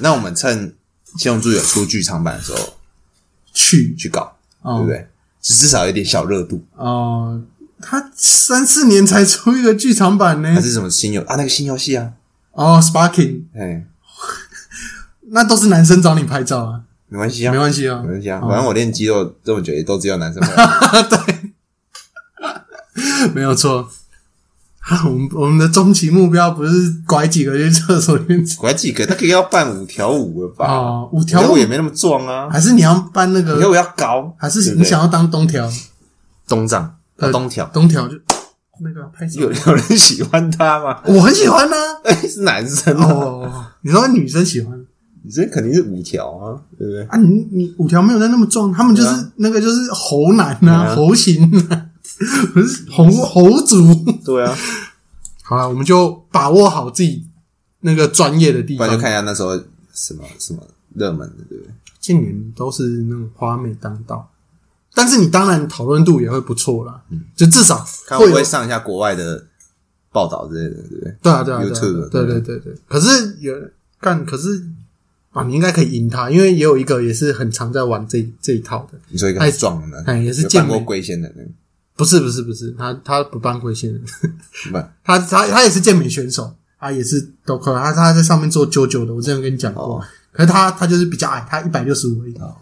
[0.00, 0.74] 那我们趁
[1.16, 2.76] 七龙珠有出剧场版的时候
[3.54, 5.08] 去去搞，哦对不对？
[5.40, 7.40] 至至少有点小热度，哦，
[7.80, 10.60] 他三四年才出一个剧场版呢还。
[10.60, 11.36] 是什么新游啊？
[11.36, 12.10] 那个新游戏啊，
[12.52, 13.86] 哦，Sparking，哎，
[15.30, 18.08] 那都是男生找你拍照啊，没关系啊，没关系啊没。
[18.08, 20.42] 关系啊，哦反正我练肌肉这么久，也都只有男生。
[21.08, 21.52] 对，
[23.34, 23.88] 没有错。
[24.80, 26.72] 啊，我们我们的终极目标不是
[27.06, 30.66] 拐几个去厕所里面拐几个，他可以要办五条舞了吧？
[30.66, 35.70] 哦，五条悟五也没那么壮啊，还是你要办那个，五条舞要高，还是你想要当东条？
[36.46, 37.66] 东丈呃东条？
[37.66, 38.14] 东条就
[38.80, 41.02] 那个拍手有，有人喜欢他吗？
[41.04, 44.77] 我很喜欢呢、哎， 是男生啊，哦，你说女生喜欢
[45.28, 47.04] 你这肯定是五条啊，对不对？
[47.04, 47.18] 啊？
[47.18, 51.86] 你你五条没有在那么壮，他们就是、啊那个就是猴男对啊，啊猴型啊，
[52.54, 53.94] 不是猴 猴族。
[54.24, 54.56] 对啊，
[55.44, 57.26] 好了，我们就把握好自己
[57.80, 58.86] 那个专业的地方。
[58.86, 59.54] 不然就看一下那时候
[59.92, 60.62] 什么什么
[60.94, 61.74] 热门的，对不对？
[62.00, 64.30] 近年都是那种花美当道，
[64.94, 67.02] 但是你当然讨论度也会不错啦，
[67.36, 69.44] 就至少会看会不会上一下国外的
[70.10, 71.16] 报道之类的，对不对？
[71.22, 72.74] 对啊对啊对啊 YouTube，对对对对。
[72.88, 73.52] 可是有
[74.00, 74.64] 干，可是
[75.30, 81.48] 啊，你应该可以赢他，因为也有一个也是很常在玩这这一套的，你说一个太壮的，哎也是有办健美过龟仙的那个，
[81.96, 84.02] 不是不是不是，他他不扮龟仙人
[84.72, 90.04] 不，他他他也是健美选手，他也是都可以，他他在上面做九九的，我之前跟你讲过，哦。
[90.30, 92.54] 可是他他就是比较矮，他一百六十五而已哦，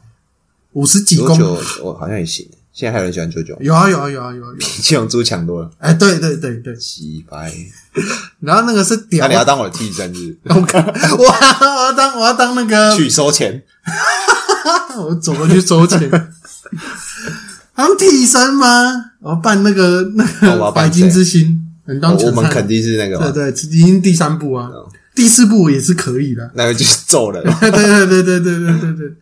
[0.73, 1.39] 五十几公，
[1.83, 7.51] 我好像也行，现在还有人喜欢九九，有啊有啊有啊有啊有啊，比七龙珠强多了，哎对对对对，洗白。
[8.41, 10.85] 然后那个是屌那屌你，要当我的替身是我看
[11.17, 13.63] 我要我要当我要当那不个，去收钱？
[14.99, 16.11] 我走过去收钱。
[17.75, 18.67] 当替身吗？
[19.21, 26.51] 我要扮那个那哦我要扮个白金之星，能当我们肯定是那个嘛，对对，已经第三部啊，哦第四部也是可以的。
[26.55, 27.43] 那个就是揍人。
[27.59, 29.13] 对对对对对对对对对。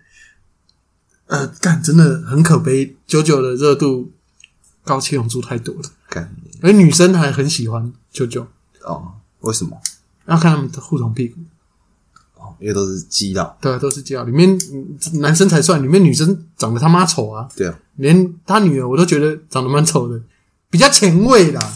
[1.27, 4.13] 呃，干真的很可悲，九九的热度
[4.85, 8.47] 高七龙珠太多了，干而女生还很喜欢九九。
[8.83, 9.81] 哦，为什么？
[10.27, 11.41] 要看他们的互捅屁股。
[12.37, 14.27] 哦因为都是基佬，对啊，都是这样。
[14.27, 17.49] 里面嗯男生才算，里面女生长得他妈丑啊！
[17.57, 20.23] 对啊，连他女儿我都觉得长得蛮丑的，
[20.71, 21.73] 比较前卫啦。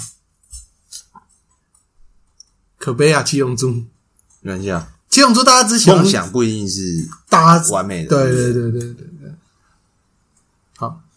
[2.78, 3.70] 可悲啊，七龙珠，
[4.40, 4.92] 没关系啊。
[5.08, 9.06] 七龙珠大家之前梦想不一定是大家完美的，对对对对对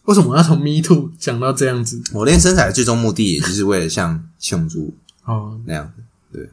[0.04, 2.02] 为什么要从 Me Too 讲到这样子？
[2.12, 6.50] 我练身材的最终目的，也就是为了像七龙珠哦，那样子，对。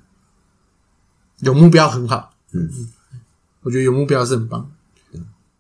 [1.40, 2.70] 有目标很好，嗯，
[3.64, 4.70] 我觉得有目标是很棒。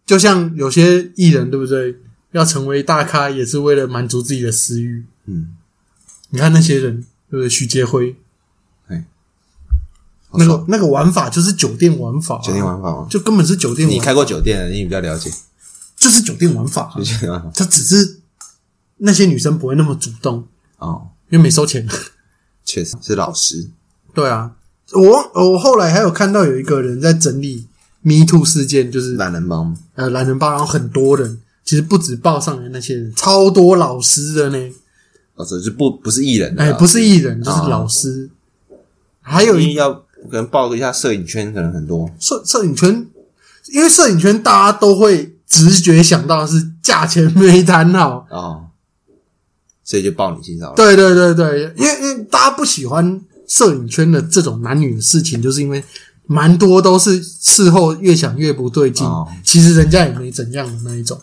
[0.05, 1.97] 就像有些艺人，对不对？
[2.31, 5.05] 要成为大咖，也是为了满足自己的私欲。
[5.25, 5.55] 嗯，
[6.29, 7.49] 你看那些人，对不对？
[7.49, 8.15] 徐杰辉，
[8.87, 9.05] 哎
[10.33, 13.07] 那个那个玩法就是酒店玩法啊、酒店玩法吗？
[13.09, 15.31] 就根本是酒店玩，你开过酒店的，你比较了解。
[15.99, 18.21] 就是酒店玩法啊、酒店玩法他只是
[18.97, 21.87] 那些女生不会那么主动，哦，因为没收钱。
[22.65, 23.69] 确实是老师。
[24.13, 24.55] 对啊，
[24.93, 27.67] 我我后来还有看到有一个人在整理
[28.01, 34.71] Me Too 事件，就是懒人帮吗呃懒人帮，然后很多人其实不止报上来那些人，超多老师的呢。
[35.35, 38.29] 哦，这就不不是艺人的哎，啊，不是艺人就是哦老师，
[39.21, 42.09] 还有要可能报一下摄影圈，可能很多。
[42.19, 43.07] 摄摄影圈，
[43.71, 48.25] 因为摄影圈大家都会直觉想到的是价钱没谈好。
[48.29, 48.67] 哦，
[49.83, 50.75] 所以就报你性骚扰。
[50.75, 55.83] 对对对对，因为因为大家不喜欢摄影圈的这种男女的事情，就是因为
[56.27, 61.19] 蛮多都是事后越想越不对劲，哦其实人家也没怎样的那一种。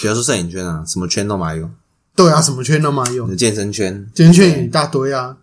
[0.00, 1.68] 比如说摄影圈啊，什么圈都嘛有，
[2.14, 5.36] 对啊，什么圈都嘛有，有健身圈，健身圈也一大堆啊。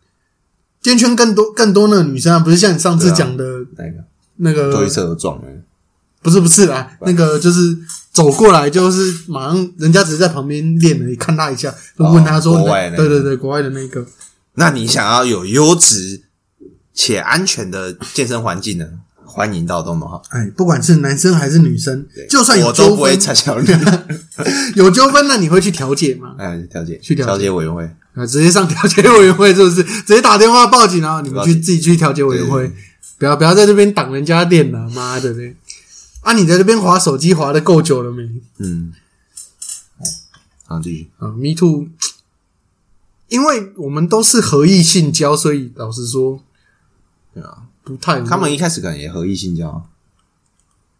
[0.81, 3.43] 健身圈更多更多那个女生啊，不是像你上次对啊讲的
[3.75, 4.03] 那个
[4.37, 5.43] 那个推车都撞了。
[6.27, 7.77] 不是不是啦，那个就是
[8.11, 14.05] 走过来，就是马上人家只是在旁边练而已，看他一下，就问他说：“哦国外那个对对对，国外的那个，
[14.55, 16.23] 那你想要有优质
[16.93, 18.85] 且安全的健身环境呢？
[19.23, 23.57] 欢迎到东盟哈，哎，不管是男生还是女生，就算有我都纠纷，不会插小。
[24.75, 26.35] 有纠纷，那你会去调解吗？
[26.37, 27.83] 哎，调解去调解委员会，
[28.15, 29.81] 啊，直接上调解委员会是不是？
[29.83, 32.69] 直接打电话报警，然后你们去自己去调解委员会，
[33.19, 35.55] 不要不要在这边挡人家店了，妈的嘞！
[36.27, 38.29] 啊，你在这边划手机划的够久了没？
[38.57, 38.91] 嗯，
[40.65, 41.09] 好，继续。
[41.19, 41.87] 啊，Me Too，
[43.29, 46.43] 因为我们都是合意性交，所以老实说
[47.33, 49.87] 对啊，不太他们一开始可能也合意性交，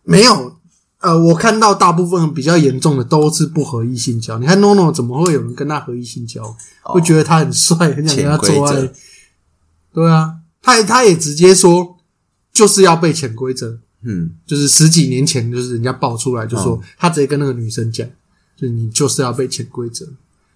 [0.04, 0.56] 没有。
[1.00, 4.40] 呃，我看到大部分比较严重的都是不合意性交。
[4.40, 6.56] 你看 NONO 怎么会有人跟他合意性交？
[6.84, 8.94] 会觉得他很帅，很想跟他做爱。
[9.94, 11.98] 对啊，他也他也直接说，
[12.54, 13.80] 就是要被潜规则。
[14.02, 18.08] 嗯，就是十几年前，就是人家爆出来，就说、他直接跟那个女生讲，
[18.56, 20.08] 就是你就是要被潜规则。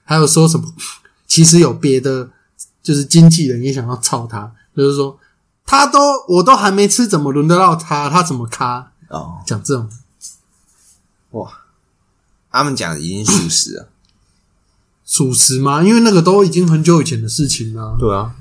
[0.04, 0.72] 还有说什么，
[1.26, 2.30] 其实有别的，
[2.84, 5.18] 就是经纪人也想要操他，就是说
[5.66, 8.10] 他都我都还没吃，怎么轮得到他？
[8.10, 8.92] 他怎么咖？
[9.10, 9.90] 哦，讲这种，
[11.32, 11.52] 哇，
[12.52, 13.90] 他们讲的已经属实了。
[15.04, 15.84] 属实吗？
[15.84, 17.98] 因为那个都已经很久以前的事情了。
[18.00, 18.34] 对啊，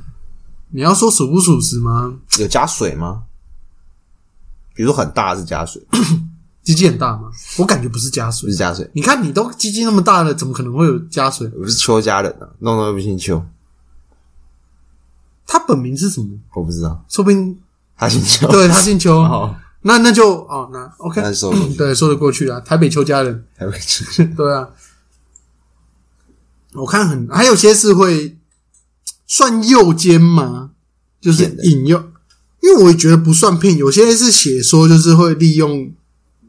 [0.71, 2.15] 你要说属不属实吗？
[2.39, 3.25] 有加水吗？
[4.81, 5.79] 比如说很大是加水，
[6.65, 7.31] 鸡鸡很大吗？
[7.59, 8.57] 我感觉不是加不水是。
[8.57, 11.47] 加水，你看你都鸡鸡那么大了，怎么可能会有加水？
[11.61, 13.45] 我是邱家人啊，弄弄又不姓邱，
[15.47, 16.29] 他本名是什么？
[16.55, 17.61] 我不知道，说不定
[17.95, 18.49] 他姓邱。
[18.51, 19.19] 对他姓邱。
[19.19, 22.59] 哦，那那就哦，那 OK，那说对，说得过去啊。
[22.61, 24.67] 台北邱家人，台北去， 对啊。
[26.73, 28.39] 我看很还有些是会
[29.27, 30.71] 算诱奸吗？
[31.21, 32.03] 就是引诱，
[32.63, 33.77] 因为我也觉得不算骗。
[33.77, 35.93] 有些是写说就是会利用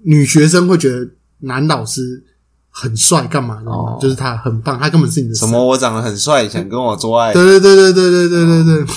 [0.04, 2.24] 女学生会觉得男老师
[2.70, 5.64] 很帅，干嘛的、哦就是他很棒，他根本是你的什么？
[5.64, 8.94] 我长得很帅，想跟我做爱，对对对对对对对对对，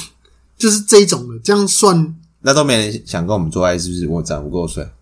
[0.56, 4.06] 就是这一种的，这样算那都没人想跟我们做爱，是不是？
[4.06, 4.92] 我长不够帅，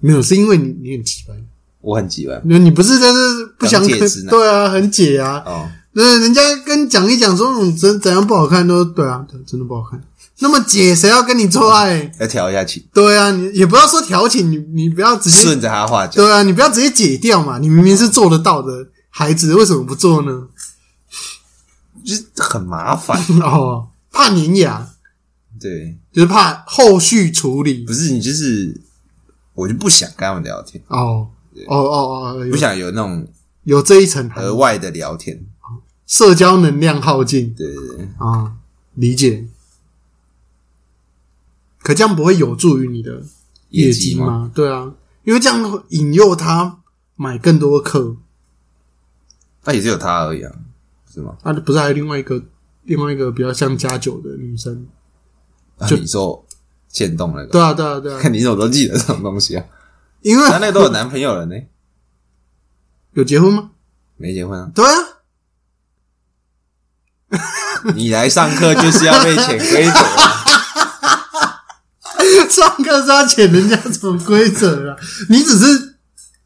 [0.00, 0.22] 没有？
[0.22, 1.34] 是因为你你很奇怪，
[1.80, 2.40] 我很急吧？
[2.44, 3.82] 你不是在这不想
[4.28, 5.42] 对啊，很解啊。
[5.46, 10.00] 哦，那人家跟你讲一讲说嗯怎怎样不好看，都对啊，对，真的不好看。
[10.40, 12.12] 那么解谁要跟你做爱？
[12.20, 17.58] 要调一下情，对啊，你也不要说调情，你你不要直接顺着他的话讲，对啊，你不要直接解掉嘛。
[17.58, 20.48] 你明明是做得到的孩子，为什么不做呢？
[22.04, 23.20] 就是很麻烦。
[23.42, 24.88] 哦，怕粘牙，
[25.60, 27.92] 对，就是怕后续处理不。
[27.92, 28.80] 是你就是，
[29.54, 31.28] 我就不想跟他们聊天，哦
[31.66, 33.26] 哦哦哦，不想有那种
[33.64, 35.44] 有这一层额外的聊天。
[36.06, 38.52] 社交能量耗尽对对对，啊，
[38.94, 39.44] 理解。
[41.88, 43.22] 可这样不会有助于你的
[43.70, 44.52] 业绩绩吗？
[44.54, 44.92] 对啊，
[45.24, 46.80] 因为这样引诱他
[47.16, 48.14] 买更多课
[49.64, 50.52] 那也只有他而已啊，
[51.10, 51.38] 是吗？
[51.42, 52.42] 啊，不是还有另外一个
[52.82, 54.86] 另外一个比较像加九的女生，
[55.78, 56.44] 啊就你说
[56.88, 59.64] 渐冻那个，对啊，对啊，对啊，看 你怎么都记得这种东西啊？
[60.20, 61.56] 因为他那个都有男朋友了呢，
[63.16, 63.70] 有结婚吗？
[64.18, 64.70] 没结婚啊？
[64.74, 64.92] 对啊，
[67.96, 70.37] 你来上课就是要被潜规则啊，
[72.48, 74.96] 上课是要潜人家什么规则啊？
[75.28, 75.96] 你只是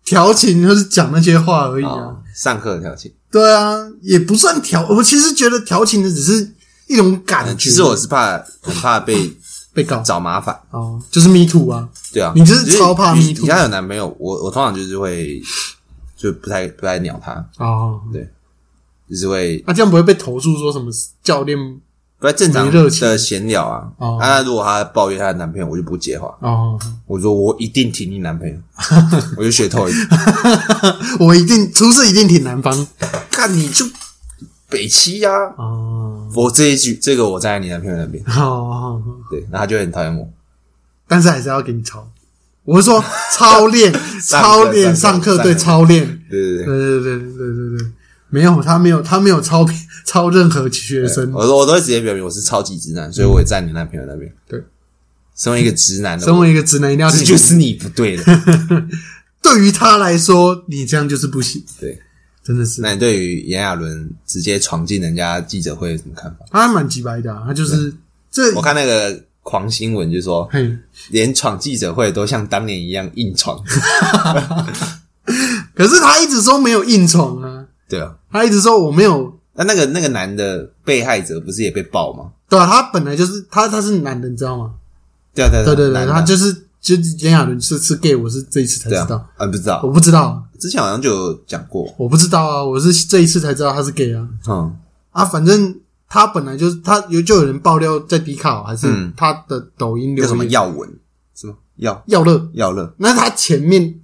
[0.05, 1.91] 调情，就是讲那些话而已啊。
[1.91, 3.13] 哦上课调情。
[3.31, 4.87] 对啊，也不算调。
[4.89, 6.51] 我其实觉得调情的只是
[6.87, 7.65] 一种感觉。
[7.65, 9.31] 其实我是怕很怕被
[9.75, 11.87] 被告找麻烦，哦，就是 me too 啊。
[12.11, 15.43] 对啊，你就是超怕你 me too 你家有男朋友，我我通常就是会
[16.17, 18.01] 就不太不太鸟他，哦，
[19.11, 20.91] 就是会那、这样不会被投诉说什么
[21.23, 21.59] 教练
[22.23, 23.83] 不太正常的闲聊啊。
[23.99, 28.55] 哦啊，如果她抱怨她的男朋友，我就不接话，哦，我说我一定挺你男朋友，
[29.37, 30.09] 我就学透一点。
[31.19, 32.87] 我一定出事一定挺男方
[33.29, 33.85] 看你就
[34.71, 36.29] 北七呀、哦。
[36.37, 40.29] 我这一句这个我站在你男朋友那边，好好好，对，那他就会很讨厌我。
[41.09, 42.09] 但是还是要给你抄。
[42.65, 43.93] 我是说操练，
[44.25, 46.67] 操练上课对操练，对对对。
[46.67, 47.93] 对对对对对对，
[48.31, 49.67] 没有他没有他没有操
[50.05, 54.33] 操任何学生，我都我都会直接表明我是超级直男，所以我也站你男朋友那边。
[54.49, 54.63] 对，
[55.37, 58.25] 身为一个直男的，身为一个直男一定要挺这就是你不对了。
[59.43, 61.99] 对于他来说，你这样就是不行，对，
[62.45, 62.81] 真的是。
[62.81, 66.47] 那你对于炎亚纶直接闯进人家记者会有什么看法？
[66.51, 67.93] 他还蛮直白的、啊，他就是
[68.31, 70.77] 这我看那个狂新闻就说，嘿，
[71.11, 73.61] 连闯记者会都像当年一样硬闯。
[75.75, 82.33] 可是他一直说没有硬闯啊，对啊，他一直说我没有，那那个那个男的被害者不是也被爆吗？
[82.49, 84.75] 对啊，他本来就是他他是男的，你知道吗？
[85.35, 89.81] 对啊对啊对对对，他就是就是炎亚纶是是 gay，我是这一次才知道，啊，啊不知道？
[89.83, 91.93] 我，不知道，之前好像就有讲过。
[91.97, 94.29] 我不知道啊，我是这一次才知道他是 gay 啊。
[94.49, 94.77] 嗯，
[95.11, 95.75] 啊，反正
[96.09, 99.13] 他本来就是他有就有人爆料在迪卡还是嗯。
[99.17, 100.45] 他的抖音留叫什么？
[100.45, 100.89] 言耀文？
[101.35, 101.55] 什么？
[101.77, 102.03] 耀？
[102.07, 102.93] 耀乐，耀乐？
[102.99, 103.95] 那他前面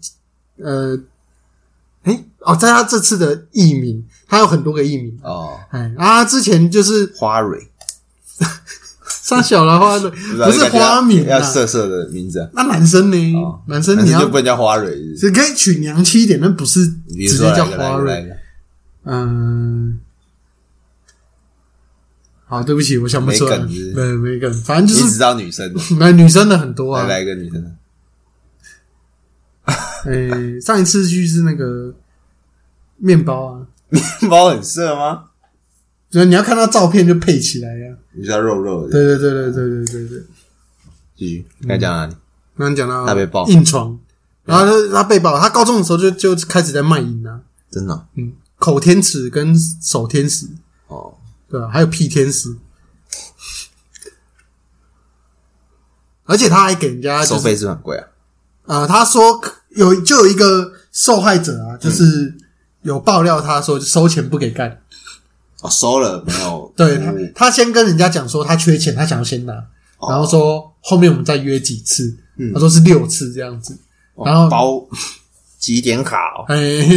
[0.57, 0.99] 呃，
[2.09, 7.69] 诶哦，在他这次的艺名，他有很多个艺名，哦，哎啊，之前就是花蕊
[9.23, 11.43] 上小兰花的， 知道不是花名要啊。
[11.43, 12.49] 色色的名字啊。
[12.55, 13.35] 那男生呢？
[13.37, 18.27] 哦男生你要不能叫花蕊，是是只可以取娘气一点，但不是直接叫花蕊。
[19.05, 20.01] 嗯，
[22.47, 23.59] 好，对不起，我想不出来。
[23.59, 27.03] 没没没梗，反正就是你只知道女生的， 那女生的很多啊。
[27.03, 27.71] 来来一个女生的。
[30.05, 31.95] 诶，上一次去是那个
[32.97, 35.25] 面包啊，面包很色吗？
[36.11, 38.93] 所以你要看到照片就配起来呀、你知道肉肉的。
[38.93, 40.09] 对对对对对对对。
[40.09, 40.27] 对。
[41.17, 42.13] 继续，该讲哪里？
[42.57, 43.47] 刚刚讲到他被爆。
[43.49, 43.99] 硬床，
[44.45, 47.93] 然后他他被爆，他高中的时候就就开始在卖淫啊，真的？
[47.93, 50.47] 哦嗯，口天使跟手天使，
[50.87, 51.15] 哦，
[51.49, 52.57] 对啊、还有屁天使，
[56.25, 58.07] 而且他还给人家、就是、收费是不是很贵啊？
[58.67, 59.41] 呃，他说
[59.79, 62.35] 有就有一个受害者啊，就是
[62.83, 64.81] 有爆料，他说收钱不给干，
[65.63, 66.73] 哦，收了没有？
[66.77, 69.53] 对他他先跟人家讲说他缺钱，他想要先拿，
[69.99, 70.11] 哦。
[70.11, 72.53] 然后说后面我们再约几次，嗯。
[72.53, 73.79] 他说是六次这样子，
[74.15, 74.85] 哦然后包
[75.59, 76.45] 几点卡哦？
[76.49, 76.57] 哎，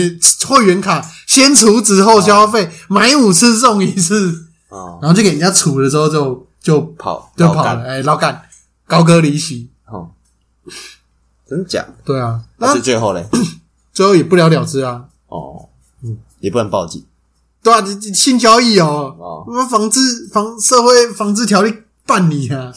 [0.48, 8.42] 会员卡先储值后消费，买五次送一次，哦，然后就给人家储了之后就就跑就跑了，哎，老干
[8.88, 10.10] 高歌离席，哦，
[11.52, 11.86] 真假？
[12.06, 13.28] 对啊，那那是最后嘞？
[13.92, 15.68] 最后也不了了之啊，哦，
[16.40, 17.04] 也不能报警。
[17.62, 19.44] 对啊，这这性交易哦，哦。
[19.46, 20.00] 我们防治
[20.32, 21.74] 防社会防治条例
[22.06, 22.72] 办理啊。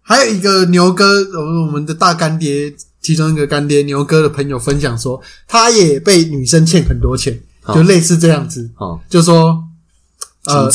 [0.00, 7.74] 还有一个牛哥，我们我们的大干爹，其中一个干爹牛哥的朋友分享说，他也被女生欠很多钱，哦。
[7.74, 9.62] 就类似这样子，哦，就说
[10.46, 10.70] 呃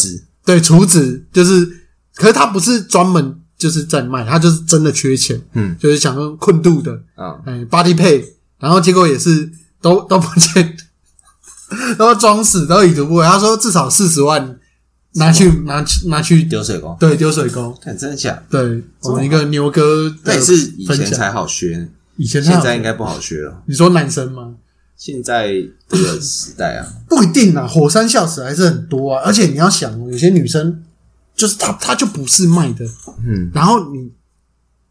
[0.45, 1.65] 对，厨子就是，
[2.13, 5.75] 可是他不是专门就是在卖，他就是真的缺钱，嗯。
[5.79, 8.23] 就是想用困度的，啊，哎，body pay，
[8.59, 9.49] 然后结果也是
[9.81, 10.77] 都 都不见，
[11.97, 13.23] 都装死，都已读不回。
[13.25, 14.57] 他说至少四十万
[15.13, 18.31] 拿去拿去拿去丢水工，对丢水沟，看真的假？
[18.49, 18.67] 的？
[18.67, 23.63] 对我们一个牛哥的那是以前才好学，以前现在应该不好学了。
[23.65, 24.55] 你说男生吗？
[24.95, 25.53] 现在
[25.87, 30.83] 这个时代啊， 不一定啊，火山孝子还是很多啊，而且你要想哦，有些女生
[31.37, 32.83] 就是他，他就不是卖的，
[33.25, 34.11] 嗯，然后你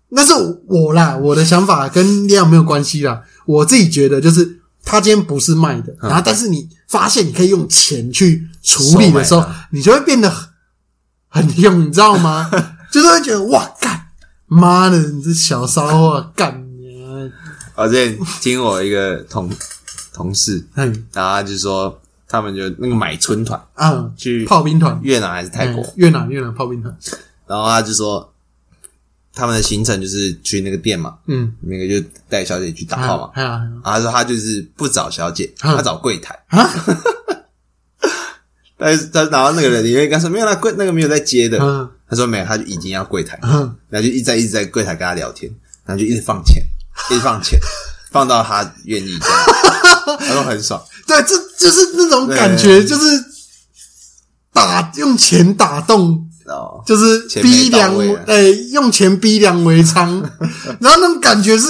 [0.09, 0.33] 那是
[0.67, 3.23] 我啦，我的想法跟亮没有关系啦。
[3.45, 10.49] 我自己觉得就是他今天不是卖的，嗯然后但是你发现你可以用钱去处理的时候你就会变得很
[11.29, 12.51] 很用，你知道吗？
[12.93, 14.07] 就是会觉得哇干
[14.47, 17.29] 妈的，你这小骚货干你啊！
[17.75, 19.51] 我之前听我一个同
[20.13, 25.83] 同事，嘿然后他就说他们就那个买春团啊，去炮兵团，越南还是泰国？
[25.83, 26.97] 哎，越南越南炮兵团，
[27.47, 28.33] 然后他就说
[29.33, 33.31] 他们的行程就是去那个店嘛，嗯，那个就带小姐去打炮嘛。
[33.35, 36.39] 哎呀然后他说他就是不找小姐，嗯他找柜台。
[36.49, 36.69] 啊，
[38.79, 41.59] 但是他然后那个人里面跟他说没有啦，柜那个没有在接的。
[41.61, 45.53] 嗯他说没有，他就已经要柜台，嗯，然后就一直在一直在柜台跟他聊天，
[45.85, 46.63] 然后就一直放钱，
[47.11, 47.59] 一直放钱，
[48.13, 49.39] 放到他愿意这样，
[50.17, 50.83] 他说很爽。
[51.07, 53.25] 对，这就是那种感觉，就是
[54.53, 57.95] 打用钱打动，哦，就是逼良
[58.27, 58.43] 哎，
[58.73, 60.21] 用钱逼良为娼，
[60.81, 61.67] 然后那种感觉是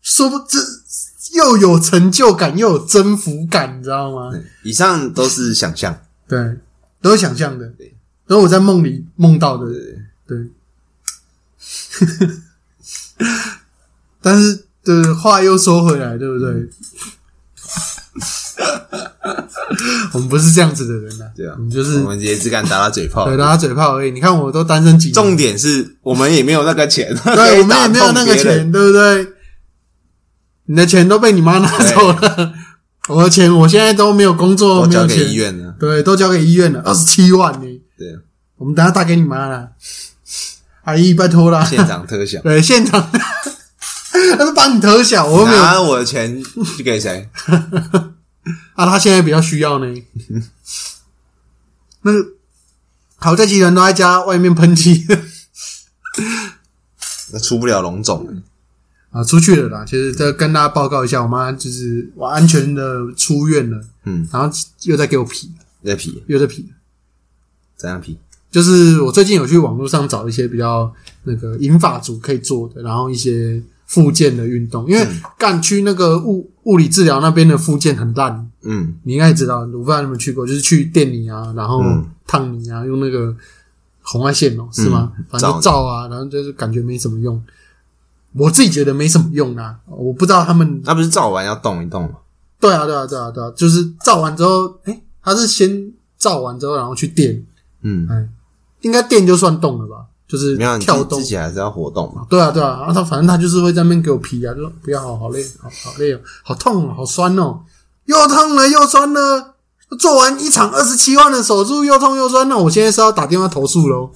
[0.00, 0.58] 说不这
[1.34, 4.30] 又有成就感，又有征服感，你知道吗？
[4.62, 5.98] 以上都是想象，
[6.28, 6.38] 对，
[7.00, 7.94] 都是想象的对，
[8.26, 9.66] 都是我在梦里梦到的，
[10.26, 10.50] 对。
[14.20, 16.52] 但是，对话又说回来，对不对？
[20.12, 23.26] 我们不是这样子的人呐、对啊我们就是我们也只敢打打嘴炮。
[23.26, 24.10] 对打打嘴炮而已。
[24.10, 28.36] 你看，我都单身几年，重点是我们也没有那个钱，对我们也没有那个。
[28.36, 29.26] 钱，对不对？
[30.66, 32.52] 你的钱都被你妈拿走了，
[33.08, 35.74] 我的钱我现在都没有工作，都交给没有钱医院了。
[35.80, 37.66] 对，都交给医院了，二十七万呢。
[37.98, 38.08] 对，
[38.56, 39.70] 我们等下打给你妈了，
[40.84, 41.64] 阿姨拜托啦。
[41.64, 43.10] 现场特效， 对，现场
[44.38, 46.42] 他是帮你特小，我又没有拿我的钱
[46.76, 47.28] 去给谁？
[48.74, 49.86] 啊，他现在比较需要呢。
[52.02, 52.26] 那个
[53.16, 55.06] 好在集团都在家外面喷漆
[57.32, 58.42] 那出不了龙种，
[59.10, 59.84] 啊，出去了啦。
[59.84, 64.50] 其实这跟大家报告一下，我妈就是我安全的出院了，嗯，然后
[64.82, 65.52] 又在给我皮，
[65.84, 66.70] 在皮，又在皮。
[67.76, 68.18] 怎样皮？
[68.50, 70.92] 就是我最近有去网络上找一些比较
[71.22, 73.62] 那个银发族可以做的，然后一些
[73.92, 83.36] 复健的运动，因为干区那个物物理治疗那边的复健很烂，嗯，你应该也知道，我不知道你有没有去过，就是去电你啊，然后嗯烫你啊，用那个
[84.00, 85.12] 红外线哦、是吗？
[85.18, 87.42] 嗯反正照啊，然后就是感觉没什么用。
[88.34, 90.80] 我自己觉得没什么用啊，我不知道他们。
[90.84, 92.16] 那不是照完要动一动吗？
[92.58, 97.44] 对啊，对啊，对啊，对啊，就是照完之后，诶，他是先照完之后，然后去电，
[97.82, 98.26] 嗯，哎，
[98.80, 100.06] 应该电就算动了吧？
[100.32, 101.28] 就是没有，你跳动自自。
[101.28, 102.26] 己还是要活动嘛。
[102.30, 107.60] 对啊，对啊，然后他反正他就是会在那边给我皮啊，就说不要，好好累，好好累哦，好痛哦，好酸哦，
[108.06, 109.50] 又痛了又酸了。
[109.98, 114.10] 做完一场二十七万的手术，又痛又酸，那我现在是要打电话投诉喽。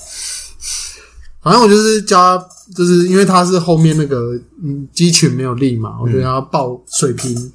[1.42, 4.32] 反正我就是教他，就是因为他是后面那个
[4.64, 7.52] 嗯肌群没有力嘛，我就让他抱水平，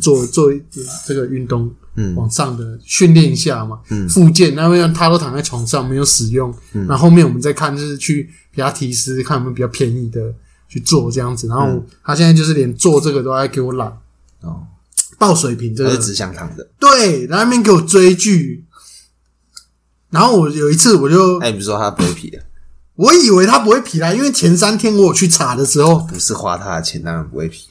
[0.00, 2.14] 做做一点这个运动，嗯。
[2.14, 4.08] 往上的训练一下嘛，嗯。
[4.08, 6.86] 复健，那么他都躺在床上没有使用，嗯。
[6.86, 10.32] 那后面我们再看就是去比他提示，看有没有比较便宜的
[10.68, 13.88] 去做这样子，然后他现在就是连做这个都在给我懒，
[14.42, 14.66] 哦，
[15.18, 15.90] 抱水平这个。
[15.90, 16.68] 他是只想躺着。
[16.78, 18.64] 对，然后那边给我追剧，
[20.10, 22.38] 然后我有一次我就哎，你不是说他不会皮的？
[22.96, 27.66] 我以为他不会皮啦，因为前三天我有去查的时候，不是花他的钱，当然不会皮，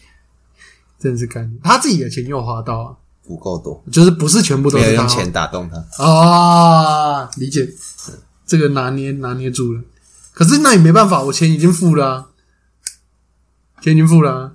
[0.99, 2.93] 真是干他自己的钱又花到啊，
[3.27, 6.03] 不够多，就是不是全部都是用钱打动他。
[6.03, 7.67] 啊，理解。
[8.45, 9.81] 这个拿捏拿捏住了。
[10.31, 12.25] 可是那也没办法，我钱已经付了、啊，
[13.81, 14.51] 钱已经付了、啊。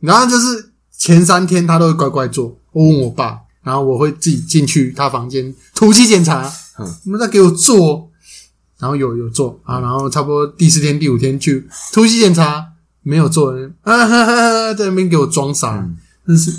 [0.00, 6.46] 然后就是前三天他都会乖乖做，我问我爸，然后我会自己进去他房间突击检查，
[6.78, 6.94] 嗯。
[7.04, 8.10] 你们在给我做，
[8.78, 9.58] 然后有有做。
[9.64, 11.66] 啊，然后差不多第四天第五天去。
[11.92, 12.72] 突击检查
[13.02, 15.96] 没有做，啊哈哈哈，在那边给我装傻，嗯。
[16.26, 16.54] 真是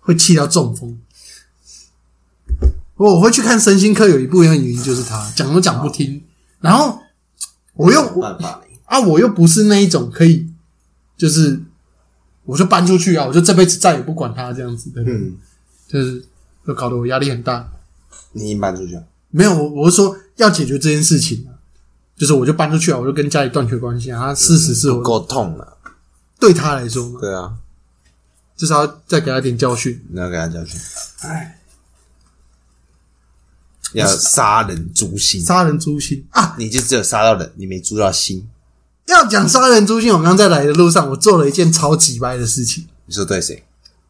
[0.00, 1.00] 会气到中风。
[2.96, 6.22] 我我会去看身心科，有一部分原因就是他讲都讲不听，
[6.60, 6.98] 然后
[7.74, 10.46] 我又没办法啊，我又不是那一种可以，
[11.16, 11.58] 就是
[12.44, 15.36] 我就搬出去啊，我就这辈子再也不管他这样子的人，嗯，
[15.88, 16.22] 就是
[16.66, 17.66] 就搞得我压力很大。
[18.32, 19.04] 你已经搬出去了。
[19.30, 21.56] 没有，我我是说要解决这件事情啊，
[22.16, 24.20] 就是我就搬出去啊，我就跟家里断绝关系啊。
[24.20, 25.78] 他事实是够痛了。
[26.38, 27.54] 对他来说嘛，对啊，
[28.60, 29.98] 至少要再给他点教训。
[30.10, 30.78] 你要给他教训，
[31.22, 31.58] 哎，
[33.94, 35.42] 要杀人诛心。
[35.42, 36.54] 杀人诛心啊！
[36.58, 38.46] 你就只有杀到人，你没诛到心。
[39.06, 42.86] 要讲杀人诛心，我刚刚在来的路上，我做了一件超级歪的事情。
[43.06, 43.64] 你说对谁？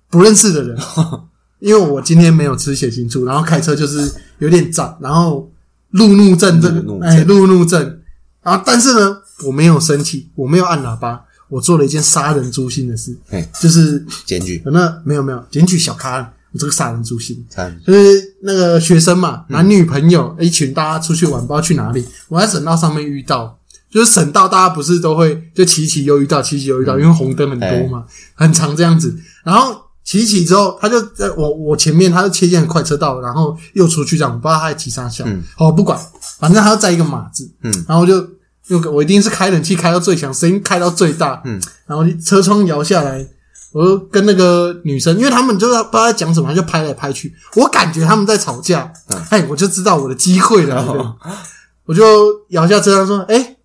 [0.09, 0.76] 不认识的人，
[1.61, 5.48] 因为我今天没有吃血清素，然后开车就是有点胀，然后
[5.90, 8.01] 路怒症这个路怒症哎路怒症，
[8.42, 14.62] 然后但是呢，我没有生气，我没有按喇叭，我做了一件杀人诛心的事哎，就是检举。
[14.64, 16.20] 那没有没有检举小咖，
[16.53, 17.44] 我这个杀人诛心。
[17.86, 22.03] 就是那个学生嘛，嗯男女朋友、一群大家出去玩，不知道去哪里。
[22.28, 23.59] 我在省道上面遇到，
[23.90, 29.14] 就是省道大家不是都会就骑骑又遇到，骑骑又遇到，因为红灯很多嘛，很长这样子。
[29.44, 35.98] 然后骑骑之后，他就在我我前面，他就切进快车道，然后又出去这样，我不知道他在骑啥小，嗯哦不管，
[36.38, 38.26] 反正他要在一个马字，嗯然后就
[38.70, 43.26] 因为我一定是开冷气开到最强，声音开到最大，嗯，然后车窗摇下来，
[43.72, 49.20] 我就跟那个女生，因为他们就是不知道在讲什么，就拍来拍去，我感觉他们在吵架，嗯。
[49.30, 51.16] 哎，我就知道我的机会了，哦
[51.84, 52.02] 我就
[52.50, 53.56] 摇下车窗说：“哎、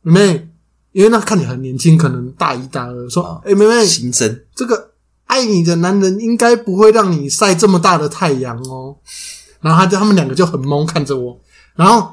[0.00, 0.48] 妹妹，
[0.92, 4.40] 因为那看起来很年轻，可能大一大二，说：哦哎、妹妹，新生。
[4.56, 4.92] 这个
[5.26, 8.96] 爱你的男人应该不会让你晒这么大的太阳哦。”
[9.60, 11.38] 然后他就他们两个就很懵看着我，
[11.76, 12.10] 然后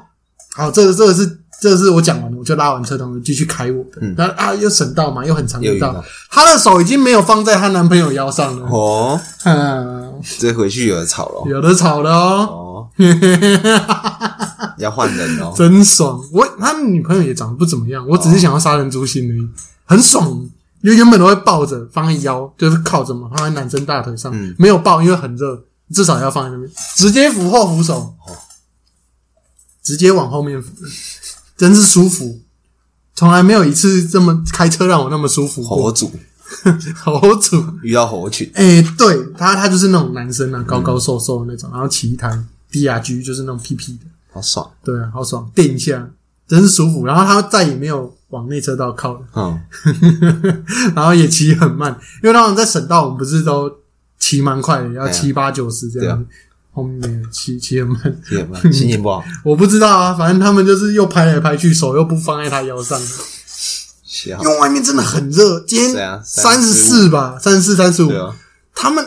[0.54, 4.14] 好，这个这个是这个是我讲完了，我就拉完车窗继续开我的，嗯。
[4.16, 6.04] 然后啊又省道嘛，又很长的道。
[6.30, 12.48] 她的手已经没有放在她男朋友腰上了， 哦，嗯，这回去有的吵了有的吵了哦。
[12.50, 12.88] 哦，
[14.78, 16.20] 要换人哦，真爽！
[16.32, 19.48] 我他女朋友也长得不怎么样，我只是想要杀人诛心而已，
[19.84, 20.48] 很爽。
[20.80, 24.54] 因为原本都会抱着放在腰，就是靠着嘛，放在男生大腿上，嗯。
[24.56, 25.60] 没有抱，因为很热，
[25.92, 28.14] 至少要放在那边，直接扶后扶手，
[29.82, 30.68] 直接往后面扶，
[31.58, 32.40] 真是舒服。
[33.14, 35.76] 从来没有一次这么开车让我那么舒服过。
[35.76, 36.10] 火主
[37.04, 42.42] 火主，遇到火群，哎、对他，他就是那种男生啊，高高瘦瘦的那种，然后骑一台
[42.72, 44.06] DRG，就是那种屁屁的。
[44.32, 46.08] 好爽，对啊，好爽，电一下，
[46.46, 47.04] 真是舒服。
[47.04, 49.60] 然后他再也没有往内车道靠了，嗯，
[50.96, 53.70] 然后也骑很慢，因为他们在省道，我们不是都
[54.18, 56.24] 骑蛮快的，要七八九十这样。
[56.72, 63.00] 后面骑骑很慢，骑很慢心情不好，我不知道啊，反正他们就是又拍来拍去，手又不放在他腰上，
[64.40, 68.10] 因为外面真的很热，今天三十四吧，三十四、三十五。
[68.74, 69.04] 他们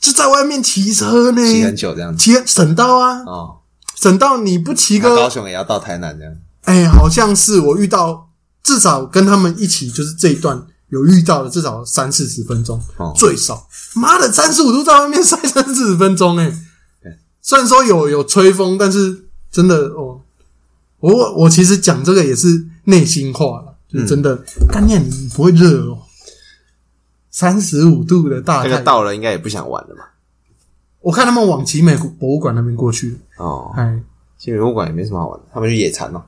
[0.00, 2.18] 就在外面骑车呢，骑很久这样子。
[2.18, 3.56] 骑省道啊，哦，
[3.94, 8.30] 省道你不骑个高雄也要到台南这样，哎、好像是我遇到，
[8.62, 13.12] 至少跟他们一起就是这一段有遇到的，至少三四十分钟，哦。
[13.14, 13.68] 最少。
[13.94, 16.46] 妈的，三十五度在外面晒三四十分钟、哎。
[16.46, 16.54] 对，
[17.42, 20.20] 虽然说有有吹风，但是真的哦，
[21.00, 25.98] 我我其实讲这个也是内心话了，就是真的，干念你不会热哦，
[27.30, 30.04] 三十五度的大太阳，那个到了应该也不想玩了嘛，
[31.00, 34.00] 我看他们往奇美博物馆那边过去，哦，哎，
[34.38, 36.22] 其实博物馆也没什么好玩的，他们去野餐哦，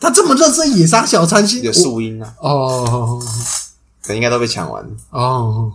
[0.00, 3.26] 他这么热，是野杀小餐心有树荫啊，哦哦。
[4.02, 5.72] 可能应该都被抢完了，哦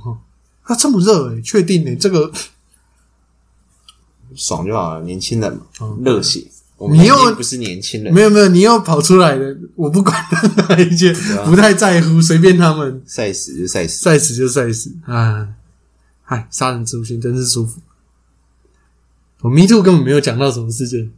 [0.64, 2.32] 他这么热诶，确定诶，这个
[4.36, 6.46] 爽就好了，年轻人嘛哦，热血。
[6.78, 10.18] 我们你又不是年轻人，没有没有，你又跑出来了，我不管
[10.68, 14.04] 哪一件，啊不太在乎，随便他们，赛死就赛死。
[14.04, 15.48] 赛死就赛死啊！
[16.24, 17.80] 嗨，杀人诛心真是舒服。
[19.42, 21.12] 我 Me Too 根本没有讲到什么事情，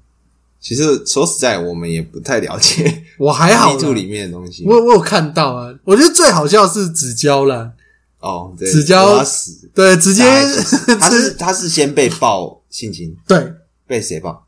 [0.60, 4.66] 其实说实在，我们也不太了解我还好 Me 啦 Too 里面的东西。
[4.66, 7.72] 我我有看到啊，我觉得最好笑是纸胶啦，
[8.20, 10.24] 哦，对，纸胶他死，对，直接
[11.00, 13.54] 他是他是先被爆性侵，对，
[13.86, 14.48] 被谁爆？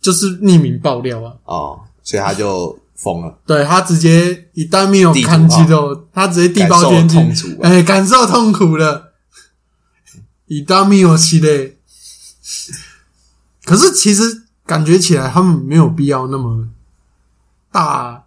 [0.00, 3.38] 就是匿名爆料啊，哦，所以他就 疯了。
[3.46, 9.12] 对他直接一旦没有看肌肉，他直接地包天感受惊痛，楚啊哎，感受痛苦了。
[10.46, 11.76] 一旦没有期嘞，
[13.64, 16.68] 可是其实感觉起来他们没有必要那么
[17.70, 18.24] 大，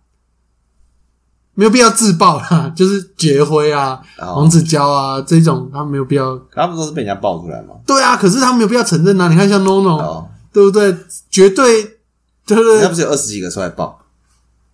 [1.53, 6.39] 没有必要自爆啦， 就是结灰啊、哦黄子娇啊这种，他没有必要。
[6.53, 7.75] 他不都是被人家爆出来吗？
[7.85, 9.27] 对啊，可是他没有必要承认啊。
[9.27, 10.95] 你看像 NONO，、哦，对不对？
[11.29, 11.83] 绝对，
[12.45, 12.81] 对不对？
[12.81, 13.99] 那不是有二十几个出来爆，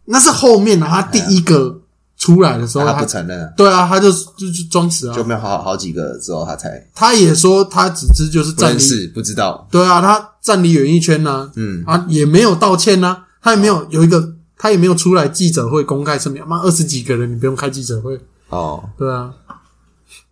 [0.06, 1.82] 那是后面啊，他第一个
[2.18, 5.24] 出来的时候，他他不承认啊，对啊，他就就就装死啊就。
[5.24, 9.68] 没有好好几个之后，他才他也说他只知就是不站离，认识，不知道。
[9.72, 19.34] 对啊，他站离演艺圈呢、嗯，啊，也没有道歉呐、他也没有有一个，他也没有出来记者会公开声明，妈二十几个人，你不用开记者会，哦，对啊，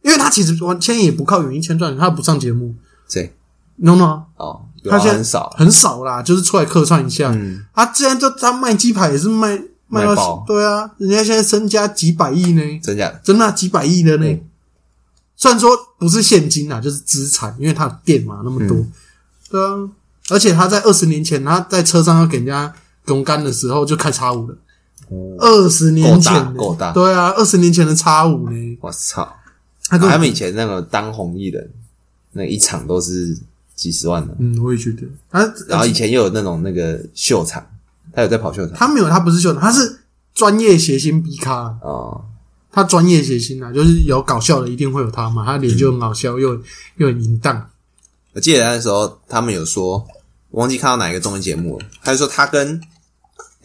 [0.02, 2.74] 因为他其实完全也不靠演艺圈赚钱，他不上节目。
[3.08, 3.36] 谁
[3.78, 13.08] ？，no no，哦，他现在很少，很少啦，就是出来客串一下，嗯，啊，既然就他卖鸡排也是卖卖到对啊，人家现在身家几百亿呢，真假？
[13.10, 13.22] 的？
[13.24, 14.26] 真的啊、几百亿的呢。
[14.26, 14.42] 嗯。
[15.38, 15.70] 虽然说
[16.00, 18.92] 不是现金啊，就是资产，因为他有店嘛那么多，嗯。
[19.52, 19.90] 对啊。
[20.30, 22.74] 而且他在二十年前，他在车上要给人家
[23.06, 24.58] 公干的时候就开叉五了。
[25.10, 26.92] 哦，二十年前呢够大够大。
[26.94, 29.36] 对啊，二十年前的叉五呢，我操！
[29.88, 31.70] 他跟他们以前那个当红艺人，
[32.32, 33.38] 那一场都是
[33.76, 34.36] 几十万的。
[34.40, 35.04] 嗯，我也觉得。
[35.30, 37.64] 他，然后以前又有那种那个秀场，
[38.12, 38.76] 他有在跑秀场。
[38.76, 40.00] 他没有，他不是秀，他是
[40.34, 42.26] 专业谐星 B 咖，哦，
[42.72, 46.60] 他专业谐星啊，就是有搞笑的一定会有他嘛，他脸就很好笑，又
[46.98, 47.70] 又很淫荡，
[48.34, 50.04] 我记得那时候他们有说，
[50.50, 52.82] 我忘记看到哪一个综艺节目了，他就说他跟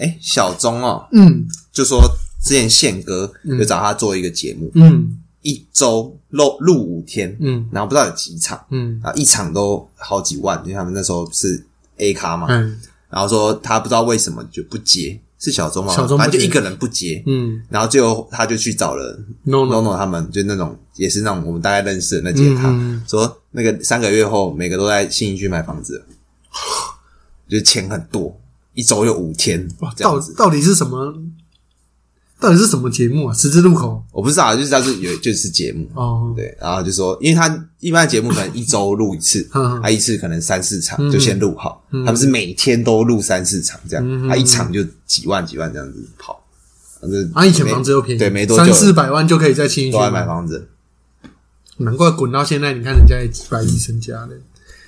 [0.01, 1.46] 哎小钟哦，嗯。
[1.72, 2.01] 就说
[2.42, 5.16] 之前宪哥就找他做一个节目，嗯。
[5.42, 7.66] 一周录录五天，嗯。
[7.72, 11.64] 然后不知道有几场，嗯，啊，一场都好几万，因为他们那时候是
[11.96, 12.78] A 咖嘛，嗯。
[13.09, 15.94] 然后说他不知道为什么就不接，是小钟吗？
[15.96, 17.62] 小钟反正就一个人不接，嗯。
[17.70, 26.05] 然后最后他就去找了，no no no，no 他们，就那种也是那种我们大概认识的那几个他，嗯说那个三个月后每个都在信义区买房子，
[27.48, 28.38] 就是钱很多，
[28.81, 30.33] 一周有五天哇，这样子。
[30.35, 31.14] 到到底是什么？
[32.41, 33.35] 到底是什么节目啊？
[33.35, 34.03] 十字路口？
[34.12, 39.78] 我不知道，就是他是有就是节目，哦，对，然后就说，因为他一般的节目可能一周录一次， 嗯。
[39.83, 41.12] 他一次可能三四场嗯。
[41.12, 46.43] 就先录好，他们是每天都录三四场这嗯样，他一场就几万几万这样子跑，
[46.99, 50.68] 反正啊，以前房子又便宜，对没多久三四百万就可以在新一区都在买，房子。
[51.76, 54.31] 难怪滚到现在，你看人家也几百亿身家了。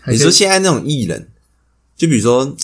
[0.01, 1.29] 还可以你说现在那种艺人，
[1.99, 2.57] 就比如说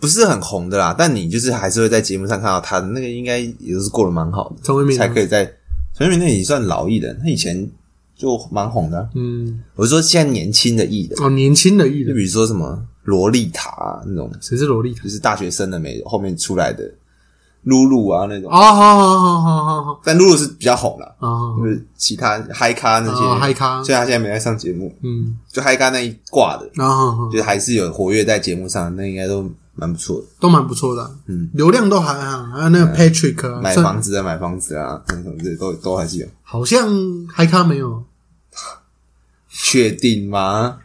[0.00, 5.44] 不是很红的啦，但你就是还是会在节目上看到他的那个，应该也都是过得蛮好的，陈慧敏才可以在
[5.96, 7.68] 陈慧敏那也算老艺人，他以前
[8.16, 8.98] 就蛮红的。
[8.98, 15.02] 啊、嗯，我是说现在年轻的艺人，哦，年轻的艺人，就比如说什么萝莉塔、啊、那种，谁是萝莉塔？
[15.02, 16.88] 就是大学生的美后面出来的
[17.64, 20.00] 露露啊那种，哦，好好好好好好。
[20.04, 21.06] 但露露是比较红了。
[21.18, 23.82] 啊，就是其他嗨咖那些，哦嗨咖。
[23.82, 30.26] 虽然他现在没在上节目，嗯，就嗨咖那一挂的，然后就是还是有活跃在节目上，那应该都蛮不错的。
[30.40, 36.26] 都蛮不错的啊，嗯，流量都还好，还有那个 Patrick 啊，买房子啊，买房子啊，什么什么这都都还是有。
[36.42, 36.88] 好像
[37.32, 38.04] 还咖没有，
[39.50, 40.78] 确定吗？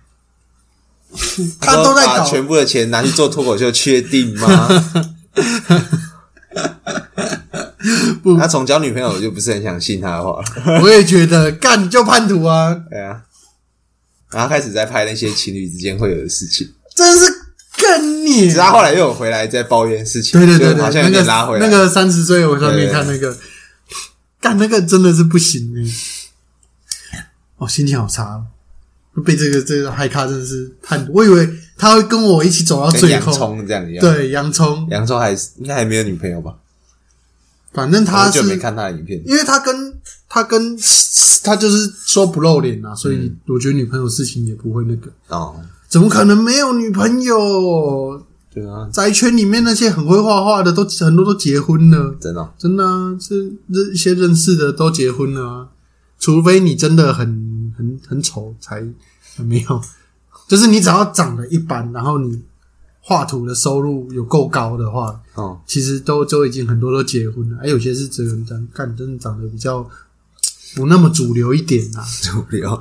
[1.59, 4.67] 他都在把搞全部的钱拿去做脱口秀，确定吗？
[8.23, 10.43] 不他从交女朋友，我就不是很想信他的话了。
[10.81, 13.21] 我也觉得干就叛徒啊，对啊，
[14.31, 17.32] 然后开始在拍那些情侣之间会有的事情，真是更
[18.24, 21.67] 你他后来又有回来在抱怨事情，对对对对，好像有那个点拉回来。
[21.67, 23.38] 那个三十岁，我上面看那个，
[24.39, 25.74] 干那个真的是不行
[27.11, 28.24] 哎，哦，心情好差
[29.15, 31.47] 哦，被这个这个嗨咖真的是太，我以为
[31.78, 36.55] 他会跟我一起走到最后，葱这样一样。，对洋葱，洋葱还是应该还没有女朋友吧？
[37.74, 39.19] 反正他是我就没看他的影片。
[39.26, 39.93] 因为他跟
[40.34, 40.75] 他跟
[41.43, 43.38] 他就是说不露脸啊，所以嗯。
[43.49, 45.53] 我觉得女朋友事情也不会那个，哦，
[45.88, 48.19] 怎么可能没有女朋友？
[48.51, 52.15] 对啊，宅圈里面那些很会画画的都很多都结婚了。
[52.19, 52.49] 真的哦。
[52.57, 53.36] 真的啊，这
[53.71, 55.67] 这一些认识的都结婚了啊，
[56.19, 58.84] 除非你真的很很很丑才
[59.38, 59.79] 没有，
[60.47, 62.41] 就是你只要长得一般，然后你
[63.01, 69.88] 画图的收入有够高的话，哦，其实都都已经很多都结婚了，还、有些是只能长干真的长得比较
[70.76, 72.71] 不那么主流一点啊，主流。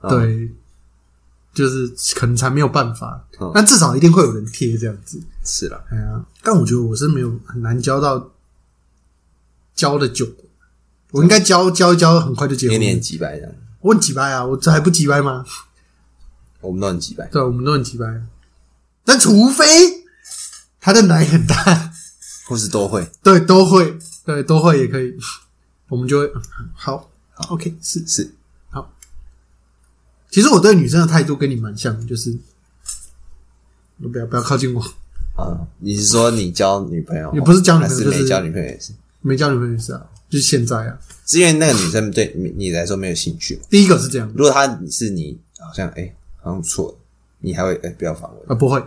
[0.00, 0.50] 哦 对，
[1.52, 5.20] 就是可能才没有办法嗯，但至少一定会有人贴这样子。
[5.44, 8.30] 是了，哎呀，但我觉得我是没有很难交到
[9.74, 10.44] 交的久的，
[11.10, 12.78] 我应该交交一交，很快就结婚。
[12.78, 15.44] 年年几百这样，我很几掰啊，我这还不几掰吗？
[16.62, 17.26] 我们都很几百。
[17.26, 18.22] 对，我们都很几掰。
[19.04, 19.64] 但除非
[20.80, 21.92] 他的奶很大，
[22.46, 25.14] 或是都会对，都会，对，都会也可以，
[25.88, 26.32] 我们就会
[26.74, 27.09] 好
[27.48, 28.06] ，OK，是。
[28.06, 28.34] 是
[28.70, 28.92] 好
[30.30, 32.36] 其实我对女生的态度跟你蛮像的，就是
[34.00, 34.80] 不要不要靠近我，
[35.36, 35.66] 啊？
[35.78, 38.92] 你是说你交女朋友，也不是交女朋友没交女朋友也是？
[39.22, 40.98] 没交女朋友也是啊，就是现在啊。
[41.26, 43.60] 是因为那个女生对你你来说没有兴趣。
[43.68, 46.98] 第一个是这样如果她是你，好像哎、好像错了，
[47.40, 48.40] 你还会哎、不要反问。
[48.48, 48.82] 啊，不会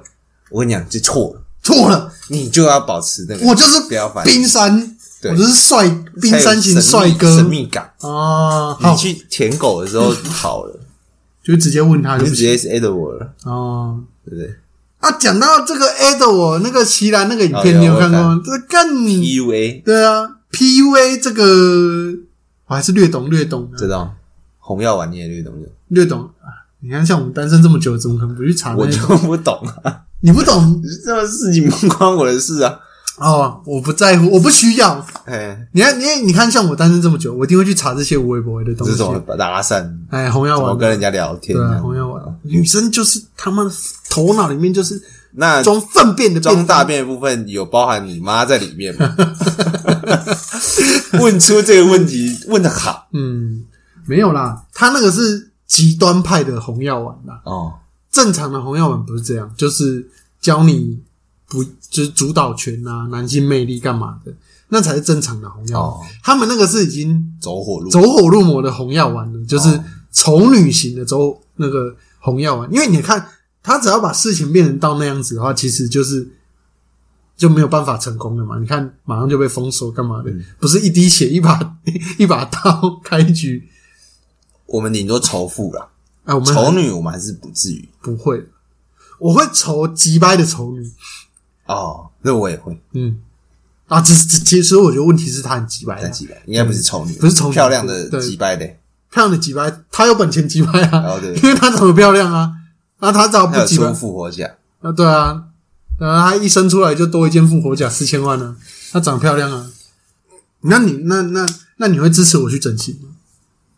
[0.49, 4.92] 我跟你讲，这错了，错了，你就要保持那个，我就是不要烦冰山，
[5.23, 5.89] 对我就是帅
[6.21, 7.89] 冰山型帅哥神秘感。
[8.01, 10.77] 哦，你去舔狗的时候好了，
[11.41, 14.01] 就直接问他就直接是 Edward 了，哦。
[14.25, 14.55] 对不对
[14.99, 18.41] 啊，讲到这个 Ed，我那个奇兰那个影片，你有看过我吗？
[18.43, 21.43] 这干你？PUA 对啊，PUA 这个
[22.67, 24.13] 我还是略懂略懂的知道，
[24.59, 26.63] 红药丸你也略懂的，略懂啊。
[26.79, 29.17] 你看，像我们单身这么久，怎么可能不去查我就那个？
[29.27, 32.79] 不懂啊，你不懂 这种事情不关我的事啊。
[33.17, 35.05] 哦，我不在乎，我不需要。
[35.25, 39.03] 哎，你看，你看，你看，像我单身这么久，我一定会去查这些无微不微的东西这是。
[39.03, 43.69] 怎么搭讪，哎，红药丸怎么跟人家聊天对啊，红药丸，女生就是他们
[44.09, 44.99] 头脑里面就是
[45.33, 49.15] 那装粪便的装大便的部分有包含你妈在里面吗？
[51.21, 53.63] 问出这个问题问的好 嗯，
[54.07, 57.41] 没有啦，他那个是极端派的红药丸啦。
[57.45, 57.73] 哦，
[58.11, 60.07] 正常的红药丸不是这样，就是
[60.41, 60.99] 教你
[61.53, 64.33] 不就是主导权啊、男性魅力干嘛的，
[64.69, 72.73] 那才是正常的红药他们那个是已经走火入走火入魔的红药丸了，就是哦丑女型的走那个红药丸。
[72.73, 73.29] 因为你看，
[73.61, 76.27] 他只要把事情变成到那样子的话，其实就是
[77.37, 78.57] 就没有办法成功了嘛。
[78.57, 80.31] 你看，马上就被封锁干嘛的？
[80.31, 81.77] 嗯不是一滴血一把
[82.17, 83.69] 一把刀 开局。
[84.65, 85.87] 我们顶多仇富啦，
[86.23, 87.87] 哎，我们丑女我们还是不至于。
[88.01, 88.43] 不会，
[89.19, 90.91] 我会愁急掰的丑女，
[91.65, 93.19] 哦，那我也会，嗯，
[93.87, 98.19] 啊，这是这其实我觉得问题是他很急白的，但几百应该不是丑女，不是丑女漂亮的对。
[98.21, 98.65] 几百的，
[99.11, 102.51] 漂亮的急白，他有本钱急白啊，然后对， 因为他长得漂亮啊，
[102.99, 103.87] 啊，他长还有得不鸡掰。
[103.87, 105.43] 出，复活甲，啊，对啊，
[105.99, 108.55] 呃，他一生出来就多一件复活甲四千万呢、
[108.91, 109.71] 她长得漂亮啊，
[110.61, 111.45] 那你那那
[111.77, 113.09] 那你会支持我去整形吗？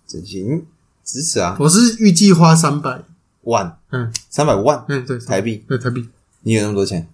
[0.07, 0.65] 整形？
[1.03, 3.03] 支持啊，我是预计花三百，
[3.41, 3.77] 万。
[3.91, 4.11] 嗯。
[4.29, 6.09] 三百万嗯，对，台币，对台币，
[6.46, 7.10] 你有那么多钱？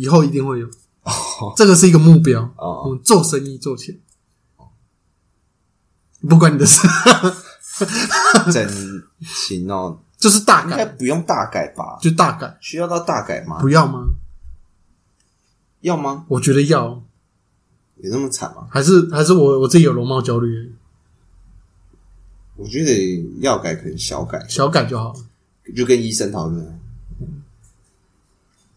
[0.00, 0.68] 以后一定会有，
[1.56, 2.42] 这个是一个目标。
[2.56, 3.96] 哦，嗯，做生意做钱，
[6.28, 6.88] 不关你的事，
[8.52, 8.68] 整
[9.20, 11.98] 形哦，就是大应该改，不用大改吧？
[12.00, 13.68] 就大改，需要到大改吗不？
[13.68, 14.06] 要吗？
[15.82, 16.24] 要吗？
[16.26, 17.00] 我觉得要，
[17.98, 18.66] 有那么惨吗？
[18.68, 20.74] 还是还是我我自己有容貌焦虑，
[22.56, 25.14] 我觉得要改可能小改，小改就好。
[25.76, 26.80] 就跟医生讨论，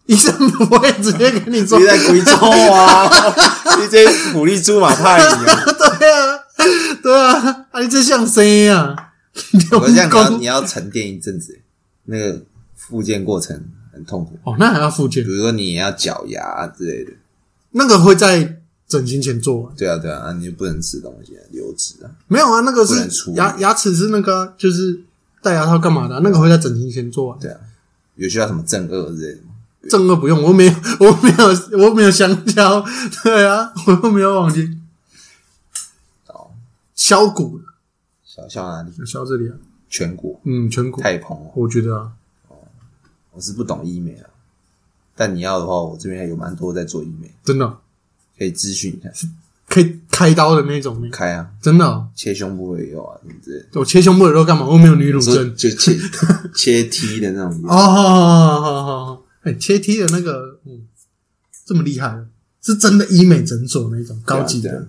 [0.08, 2.32] 医生不会直接跟你说，你在贵州
[2.72, 3.08] 啊，
[3.78, 5.64] 你这鼓励猪马派你啊！
[5.98, 6.38] 对啊，
[7.02, 8.96] 对啊，啊，你这像谁啊？
[9.72, 11.60] 我这样你要 你要沉淀一阵子，
[12.06, 12.42] 那个
[12.74, 14.38] 复健过程很痛苦。
[14.44, 17.12] 哦，那还要复健比，如说你也要矫牙之类的，
[17.72, 18.56] 那个会在
[18.88, 19.76] 整形前做完。
[19.76, 24.98] 对啊对啊，啊你就不能吃东西啊，流质啊，没有啊，那个是牙牙齿是那个啊就是
[25.42, 27.38] 戴牙套干嘛的啊、那个会在整形前做完。
[27.38, 27.60] 对啊，
[28.16, 29.47] 有需要什么正颚之类的吗？
[29.88, 32.84] 正二不用，我没有， 我没有，我没有香蕉，
[33.22, 34.78] 对啊，我又没有忘记。
[36.28, 36.50] 哦，
[36.94, 37.60] 削骨，
[38.24, 38.90] 小小哪里？
[39.06, 39.54] 削这里啊，
[39.90, 42.10] 颧骨嗯，颧骨，太蓬了，我觉得啊，
[42.48, 42.56] 哦
[43.32, 44.28] 我是不懂医美啊，
[45.14, 47.78] 但你要的话，我这边还有蛮多在做医美，真的？
[48.38, 49.10] 可以咨询一下。
[49.68, 51.84] 可以开刀的那种呢，开啊，真的？
[51.84, 53.66] 哦、切胸部也有啊，什么之类的。
[53.80, 54.64] 我切胸部的时候干嘛？
[54.64, 55.54] 我没有女乳说症。
[55.54, 55.94] 就切
[56.54, 60.86] 切 T 的那种，哦，好好好好好，哎，切 T 的那个，嗯，
[61.66, 62.26] 这么厉害的，
[62.62, 64.88] 是真的医美诊所那种高级的对啊对啊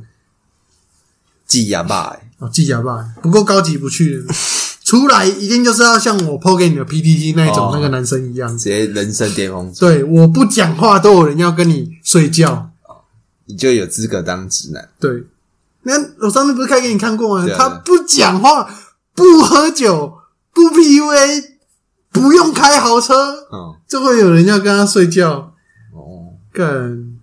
[1.45, 4.23] 挤牙吧、欸，哦，技牙吧，不够高级不去，
[4.83, 12.71] 出来一定就是要像我 PO 给你的 PPT 那种哦那个男生一样，直接人生巅峰，对，我不讲话都有人要跟你睡觉。
[13.45, 14.89] 你就有资格当直男。
[14.99, 15.23] 对，
[15.81, 17.43] 那我上次不是开给你看过吗？
[17.51, 18.69] 啊他不讲话，
[19.15, 20.19] 不喝酒，
[20.53, 21.53] 不 PUA，
[22.12, 23.14] 不用开豪车，
[23.51, 25.53] 嗯，就会有人要跟他睡觉。
[25.93, 27.20] 哦，更，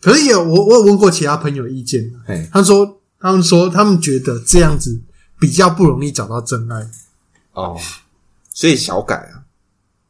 [0.00, 5.00] 可是也有我我有问过其他朋友意见，嘿，他说他们说他们觉得这样子
[5.38, 6.90] 比较不容易找到真爱。
[7.52, 7.78] 哦，
[8.52, 9.42] 所以小改啊，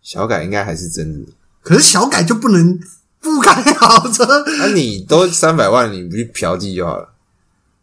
[0.02, 1.32] 小改应该还是真的。
[1.62, 2.78] 可是小改就不能
[3.20, 7.12] 不开豪车，那、你都三百万，你不去嫖妓就好了？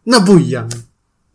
[0.04, 0.68] 那不一样，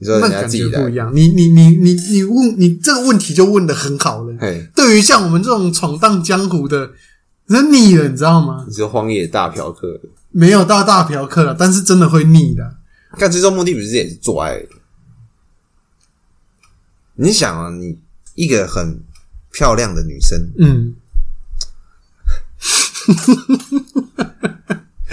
[0.04, 1.10] 你说人家那感自己来觉不一，样。
[1.16, 4.36] 你你你你你问你这个问题就问的很好了。
[4.38, 6.92] 嘿，对于像我们这种闯荡江湖的，
[7.48, 8.66] 人腻了，你知道吗？
[8.68, 10.02] 你说荒野大嫖客，
[10.32, 12.76] 没有到大嫖客了，但是真的会腻的。
[13.18, 14.62] 但最终目的不是也是做爱？
[17.16, 17.98] 你想啊，你
[18.36, 19.02] 一个很
[19.54, 20.96] 漂亮的女生，嗯，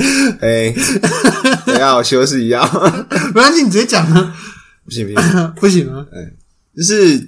[0.41, 0.73] 哎、
[1.67, 2.67] 等一下我修饰一下，
[3.35, 4.35] 没关系，你直接讲啊，
[4.91, 6.05] 不行不行， 不行啊。
[6.77, 7.19] 就是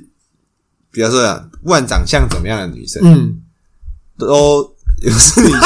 [0.90, 3.40] 比方说啊，万长相怎么样的女生，嗯，
[4.18, 5.60] 都也是女生，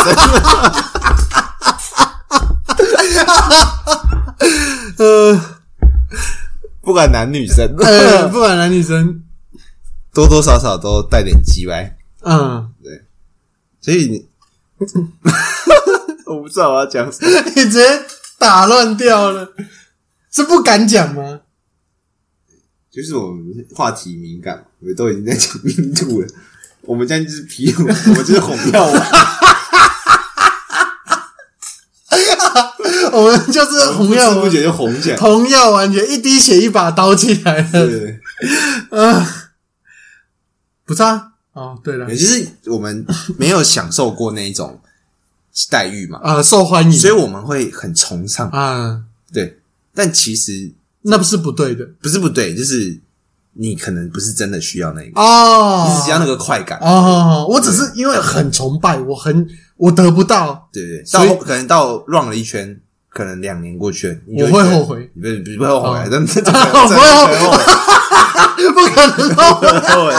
[4.98, 5.40] 呃
[6.82, 9.22] 不管男女生， 呃，不管男女生，
[10.12, 13.02] 多多少少都带点鸡歪，嗯，对。
[13.80, 14.28] 所以你
[16.26, 17.30] 我不知道我要讲什么。
[17.54, 17.84] 你直接
[18.38, 19.48] 打乱掉了，
[20.32, 21.40] 是不敢讲吗？
[22.96, 23.44] 就是我们
[23.74, 26.28] 话题敏感，我们都已经在讲印度了，
[26.80, 29.06] 我们这样就是皮，我们就是哄票王，
[33.12, 35.16] 我们就是红药丸， 不知不觉就红起来。
[35.18, 37.86] 红药完全一滴血一把刀起来了。
[37.86, 38.18] 对，
[40.86, 41.32] 不是啊？
[41.52, 42.08] 哦，对了。
[42.08, 43.04] 也，就是我们
[43.36, 44.80] 没有享受过那一种
[45.68, 48.48] 待遇嘛，啊，受欢迎，所以我们会很崇尚。
[48.48, 49.58] 啊，对，
[49.94, 50.72] 但其实
[51.06, 53.00] 那不是不对的不是不对，就是
[53.54, 55.86] 你可能不是真的需要那个，哦。
[55.88, 56.78] 你只要那个快感。
[56.80, 59.46] 哦，我只是因为很崇拜，我很
[59.76, 62.78] 我得不到，对对，对所以到后可能到 run 了一圈，
[63.08, 67.58] 可能两年过去了，你就我会觉得后悔，你不是不会后悔哦，真的 真的我不会后悔后悔。
[68.74, 69.54] 不可能后
[70.06, 70.14] 悔，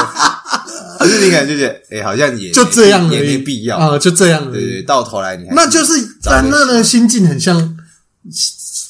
[1.00, 3.78] 可是你可能就觉得，哎、好像也就这样而也已，没必要。
[3.78, 4.82] 啊，就这样而对对，对。
[4.84, 7.78] 到头来你还那就是但那的心境很像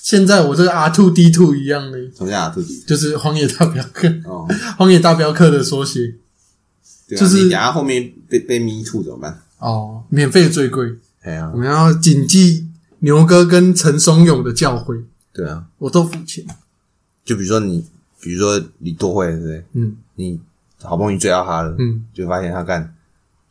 [0.07, 2.81] 现在我这个 R two D two 一样的，什么叫阿兔 D？？
[2.87, 4.47] 就是荒野大镖客，哦，
[4.77, 6.15] 荒野大镖客的缩写。
[7.09, 9.41] 对啊就是你等下后面被被 me too 怎么办？
[9.59, 12.67] 哦，免费最贵，哎呀我，们要谨记
[12.99, 15.03] 牛哥跟陈松勇的教诲，
[15.33, 16.45] 对啊，我都付钱。
[17.25, 17.83] 就比如说你，
[18.21, 19.65] 比如说你多会，对不对？
[19.73, 20.39] 嗯你
[20.81, 22.95] 好不容易追到他了，嗯，就发现他干，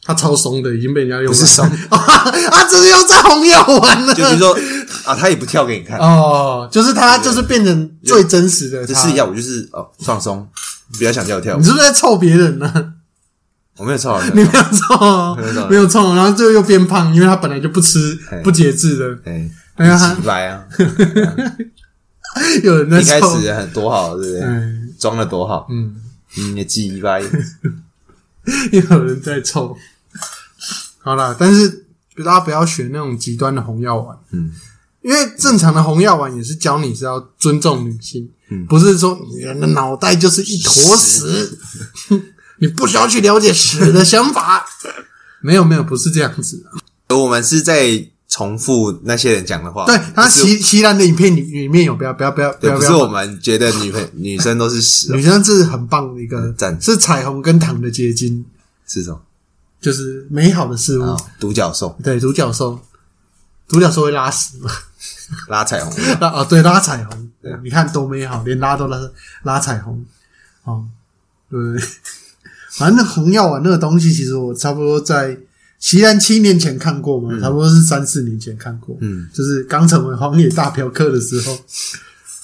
[0.03, 4.15] 他超松的，已经被人家用不是松 啊，这是用在红药丸了。
[4.15, 4.57] 就比如说
[5.07, 8.87] 啊，他也不跳给你看，哦，就是他就是变成最真实的他。
[8.87, 10.47] 就试一下，我就是哦放松，
[10.99, 11.59] 不要想叫我跳舞。
[11.59, 12.95] 你，是不是在臭别人呢、
[13.77, 18.41] 我没有操，你没有臭哦没有臭，没有臭，然后最后又变胖，因为他本来就不吃嘿。
[18.43, 19.19] 不节制的。
[19.31, 20.65] 哎，哎呀，他几白啊，
[22.63, 23.41] 有人在一开臭。
[23.41, 24.43] 始很多好，对不对？
[24.43, 25.95] 嗯装的多好，嗯，
[26.39, 27.21] 嗯，也鸡掰，
[28.73, 29.77] 有人在臭。
[31.03, 31.85] 好啦，但是
[32.25, 34.51] 大家不要学那种极端的红药丸，嗯，
[35.07, 41.57] 因为正常的红药丸也是教你是要尊重女性，嗯不是说人的脑袋就是一坨屎，
[42.59, 44.67] 你不需要去了解屎的想法。
[45.41, 46.61] 没有没有，不是这样子
[47.09, 47.17] 的。
[47.17, 58.45] 我们是在重复那些人讲的话，对，他不是席席兰的影片里里面有不要不要不要不是我们觉得女朋 女生都是屎哦，女生是很棒的一个赞是彩虹跟糖的结晶，
[58.89, 59.23] 是什么
[59.81, 61.03] 就是美好的事物。
[61.05, 61.17] 啊？
[61.39, 62.81] 独角兽对，独角兽，
[63.69, 64.69] 独角兽会拉屎嘛？
[65.49, 67.31] 拉彩虹，拉 哦，对，拉彩虹。
[67.63, 68.99] 你看多美好，连拉都拉
[69.45, 70.05] 拉彩虹，
[70.65, 70.85] 哦，
[71.49, 71.61] 对。
[71.61, 71.87] 不对？
[72.73, 75.39] 反正那红药丸那个东西，其实我差不多在
[75.79, 81.59] 西安七年前看过嘛，差不多是三四年前看过，嗯，就是刚成为荒野大嫖客的时候。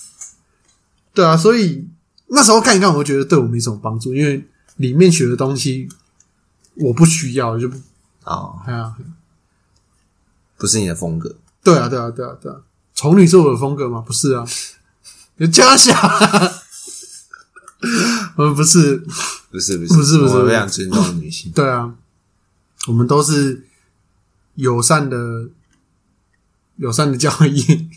[1.13, 1.87] 对啊，所以
[2.29, 5.89] 那时候看一看，我就觉得对我没什么帮助，因为里面学的东西
[6.77, 7.77] 我不需要，就不
[8.25, 8.95] 哦，哎呀，
[10.57, 12.57] 不是你的风格，对啊，对啊，对啊，对啊，
[13.03, 14.01] 丑女是我的风格吗？
[14.01, 14.47] 不是啊，
[15.39, 15.93] 有加想，
[18.37, 18.97] 呃，不是，
[19.51, 21.93] 不是不是不是不是我非常尊重女性，对啊，
[22.87, 23.67] 我们都是
[24.55, 25.49] 友善的，
[26.77, 27.91] 友善的交易，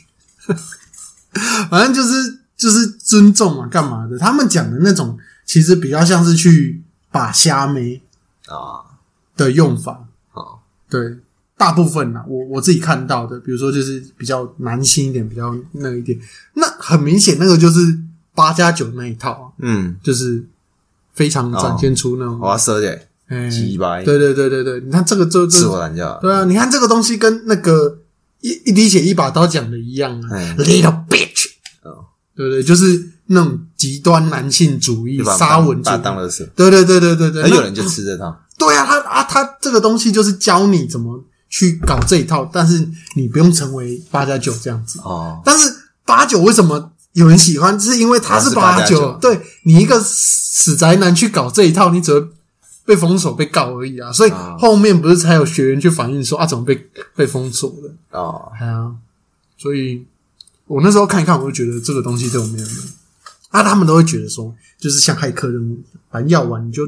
[1.69, 4.17] 反正就是就是尊重嘛，干嘛的？
[4.17, 6.81] 他们讲的那种，其实比较像是去
[7.11, 8.01] 把虾妹
[8.47, 8.97] 啊，
[9.37, 11.19] 的用法，好，对，
[11.57, 16.19] 大部分呢，我我自己看到的，比如说就是比较男性一点，比较那一点，
[16.55, 17.79] 那很明显那个就是
[18.33, 20.45] 八加九那一套啊，嗯，就是
[21.13, 27.99] 非常展现出那种，我要射的哎鸡掰，对对对对对，你看这个就自这，我对啊，你看这个东西跟那个
[28.41, 31.47] 一一滴血一把刀讲的一样啊哎，little bitch，
[31.83, 32.05] 哦。
[32.35, 32.61] 对不对？
[32.61, 35.93] 就是那种极端男性主义就把沙文主义。
[35.93, 44.99] 把，当乐色，对对对对对对，有人就吃这套，对啊，他啊，他这个东西就是教你怎么去搞这一套，但是你不用成为八加九这样子。
[44.99, 45.73] 哦，但是
[46.05, 47.79] 八九为什么有人喜欢？
[47.79, 52.27] 是因为他是八他是 8+9 对你一个死宅男去搞这一套，你只会
[52.85, 54.11] 被封锁、被告而已啊。
[54.11, 57.93] 所以啊后面不是才有学员去反映说啊，怎么被被封锁了？
[58.11, 58.91] 哦，哎呀，
[59.57, 60.05] 所以
[60.67, 62.75] 我那时候看一看，我就觉得这个东西对我没有用。
[63.49, 65.79] 啊，他们都会觉得说，就是像骇客任务，
[66.11, 66.83] 反正要玩你就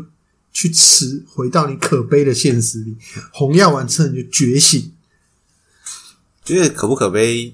[0.57, 2.97] 去吃，回到你可悲的现实里。
[3.31, 4.91] 红药丸吃了你就觉醒。
[6.43, 7.53] 觉得可不可悲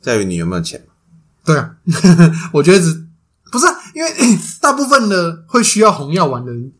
[0.00, 0.86] 在于你有没有钱，
[1.44, 1.76] 对啊，
[2.54, 3.06] 我觉得只
[3.50, 4.08] 不是、啊、因为
[4.62, 6.70] 大部分的会需要红药丸的人，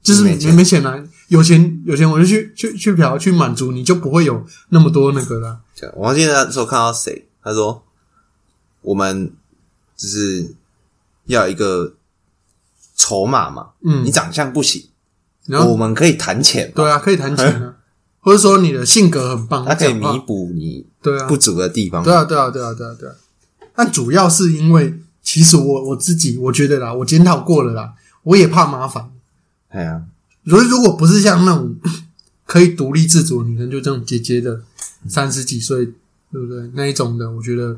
[0.00, 5.62] 就是没没钱没钱啊，有钱有钱我就去去去嫖去满足，你就不会有那么多那个了。
[5.74, 7.84] 这样我忘记那时候看到谁，他说
[8.82, 9.32] 我们
[9.96, 10.54] 就是
[11.24, 11.96] 要一个
[12.96, 14.82] 筹码嘛，嗯你长相不行，
[15.46, 17.74] 然后我们可以谈钱嘛，对啊，可以谈钱啊，
[18.20, 23.14] 或者说你的性格很棒， 它可以弥补你对啊不足的地方，对啊，对啊，对啊，对啊，对啊。
[23.74, 29.10] 但主要是因为，其实我我自己我觉得啦，我检讨过了啦，我也怕麻烦。
[29.68, 30.02] 哎呀，
[30.44, 31.74] 如如果不是像那种
[32.46, 34.60] 可以独立自主的女生，就这种姐姐的
[35.08, 35.86] 三十几岁，
[36.30, 36.70] 对不对？
[36.74, 37.76] 那一种的，我觉得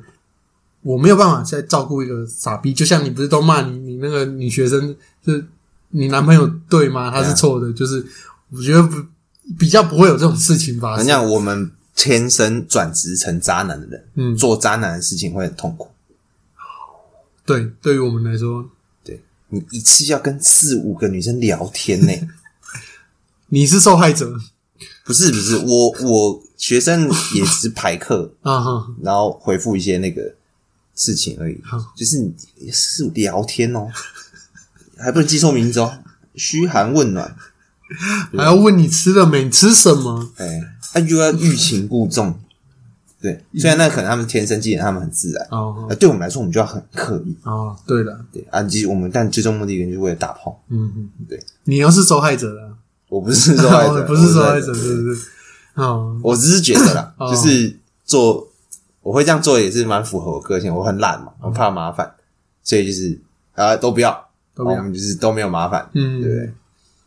[0.82, 2.74] 我没有办法再照顾一个傻逼。
[2.74, 4.94] 就像你不是都骂你你那个女学生，
[5.24, 5.46] 是
[5.90, 7.10] 你男朋友对吗？
[7.10, 8.04] 他是错的，就是
[8.50, 9.02] 我觉得不
[9.58, 10.98] 比较不会有这种事情发生。
[10.98, 15.88] 很像我们天生转职成渣男的人，嗯，做渣男的事情会很痛苦。
[17.44, 18.68] 对，对于我们来说，
[19.02, 22.12] 对你一次要跟四五个女生聊天呢、
[23.48, 24.36] 你是受害者
[25.04, 28.88] 不是不是，我我学生也只是排课， 啊哈。
[29.00, 30.34] 然后回复一些那个
[30.96, 31.60] 事情而已。
[31.62, 32.34] 好，就是你
[32.72, 33.86] 是聊天哦，
[34.98, 35.98] 还不能记错名字哦，
[36.34, 37.36] 嘘寒问暖，
[38.36, 39.44] 还要问你吃了没？
[39.44, 40.32] 你吃什么？
[40.38, 40.60] 哎，
[40.92, 42.38] 他又要欲擒故纵，
[43.20, 45.86] 对，虽然那可能他们天生既然他们很自然，哦。
[45.88, 52.76] 呃，对我们来说我们就要很刻意，哦，对了，对啊，其实我们但最终目的就是为了打炮，嗯嗯，对，你又是受害者了，
[53.08, 55.16] 我不是受害者， 不是受害者，我对对对。
[55.74, 57.30] 哦，我只是觉得啦，哦。
[57.30, 58.48] 就是做
[59.06, 62.12] 我会这样做也是蛮符合我个性，我很懒嘛，我怕麻烦，
[62.64, 63.16] 所以就是
[63.54, 64.10] 啊都不要，
[64.52, 66.52] 都不要我们就是都没有麻烦，嗯，对不对？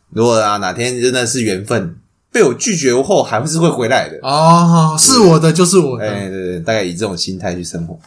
[0.08, 1.94] 如果啊哪天真的是缘分
[2.32, 4.18] 被我拒绝后，还是会回来的。
[4.22, 8.00] 哦，是我的就是我的哎，的，对对，大概以这种心态去生活，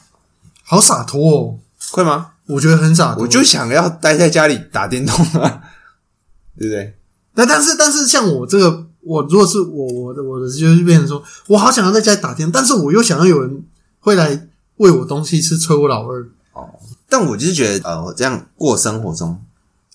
[0.64, 1.60] 好洒脱哦，
[1.92, 2.32] 会吗？
[2.48, 3.22] 我觉得很洒脱。
[3.22, 5.62] 我就想要待在家里打电动啊，
[6.58, 6.96] 对不对？
[7.36, 13.64] 那但是但是像我这个，我如果是我我的我的就是变成说，我好想要在家里打电动，但是我又想要有人
[14.04, 14.48] 会来
[14.78, 16.70] 喂我东西吃，催我老二，哦。
[17.08, 19.42] 但我就是觉得，呃，我这样过生活中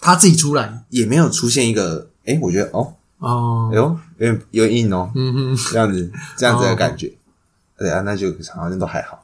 [0.01, 0.85] 他自己出来。
[0.89, 3.69] 也没有出现一个，哎，我觉得哦，哦。
[3.71, 7.13] 哎，呦，有点有点硬哦，嗯哼，这样子这样子的感觉，
[7.77, 9.23] 对啊，那就好像都还好。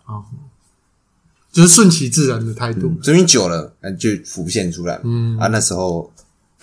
[1.51, 6.13] 就是顺其自然的态度，这边久了，那就浮现出来，嗯，啊，那时候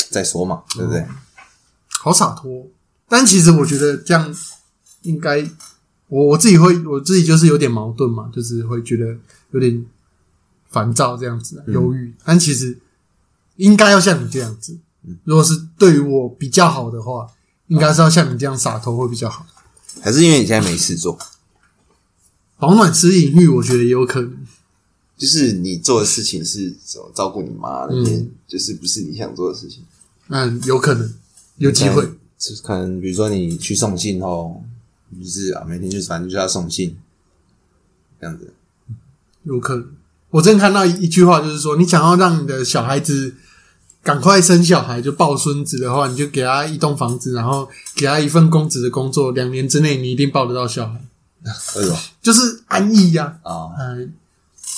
[0.09, 1.03] 再说嘛，对不对？
[1.87, 2.67] 好洒脱。
[3.07, 4.35] 但其实我觉得这样
[5.03, 5.41] 应该，
[6.11, 9.15] 我我自己会我自己就是有点矛盾嘛，就是会觉得
[9.51, 9.85] 有点
[10.67, 12.13] 烦躁这样子忧郁。
[12.25, 12.77] 但其实
[13.55, 14.77] 应该要像你这样子，
[15.23, 17.25] 如果是对于我比较好的话，
[17.67, 19.45] 应该是要像你这样洒脱会比较好。
[20.01, 21.17] 还是因为你现在没事做，
[22.59, 24.45] 保暖吃隐喻，我觉得也有可能。
[25.17, 29.83] 就是你做的事情是怎么照顾你妈那边，嗯就是不是你想做的事情，
[30.29, 31.13] 嗯，有可能
[31.57, 32.03] 有机会。
[32.37, 34.63] 就是可能比如说你去送信后，
[35.19, 36.97] 就是啊，每天就是反正就是要送信，
[38.19, 38.53] 这样子。
[39.43, 39.85] 有可能。
[40.29, 43.35] 我之前看到一一句话，就是说，你想要让你的小孩子
[44.01, 51.01] 赶快生小孩，就抱孙子的话，你就给他一栋房子，然后给他一份公职的工作，两年之内你一定抱得到小孩，
[51.75, 53.75] 为什么就是安逸呀、啊？
[53.77, 54.13] 嗯、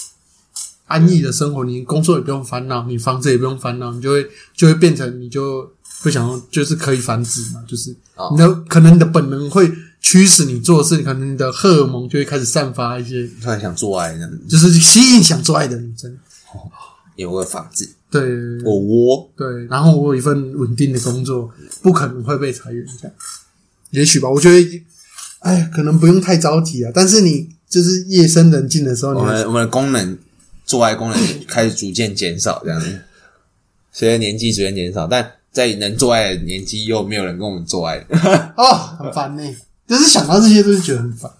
[0.87, 5.71] 安逸的生活，你工作也不用烦恼，你房子也不用烦恼，你就会就会变成你就
[6.01, 9.71] 不想要就是可以繁殖嘛，就是哦你的可能你的本能会
[10.13, 16.15] 驱使你做事，可能你的荷尔蒙就会开始散发一些，突然想做爱这样子，就是吸引想做爱的女生。
[17.15, 18.21] 有个房子，对，
[18.63, 21.49] 我窝，对，然后我有一份稳定的工作，
[21.81, 23.15] 不可能会被裁员，这样，
[23.89, 24.29] 也许吧。
[24.29, 24.83] 我觉得，
[25.39, 26.91] 哎，可能不用太着急啊。
[26.93, 30.15] 但是你就是夜深人静的时候，你我们我们的功能，
[30.63, 33.01] 做爱功能开始逐渐减少，这样子。
[33.91, 37.97] 随着年纪逐渐减少，但在能做爱的年纪，又没有人跟我们做爱。
[38.57, 39.43] 哦，很烦呢、
[39.93, 41.31] 就是想到这些都是觉得很烦。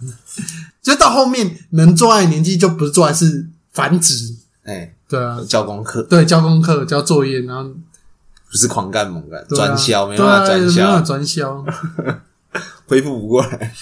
[0.81, 4.35] 就到后面能做爱的年纪，就不是做爱，是繁殖。
[4.63, 7.63] 哎，对啊，交功课对，交功课、交作业，然后
[8.49, 11.65] 不是狂干猛干，专销没对啊办法专没办法销，专销，
[12.87, 13.73] 恢复不过来。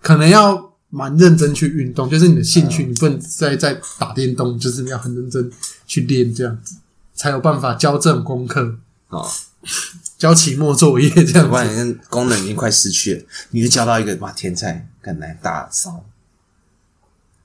[0.00, 5.50] 可能要蛮认真去运动，就是你的兴趣，你不能再再打电动，就是你要很认真
[5.86, 6.76] 去练，这样子
[7.14, 8.76] 才有办法交这种功课，
[9.08, 9.28] 哦，
[10.22, 11.98] 交期末作业这样不然子。
[12.08, 16.04] 功能已经快失去了，你就交到一个哇天才，干来大骚，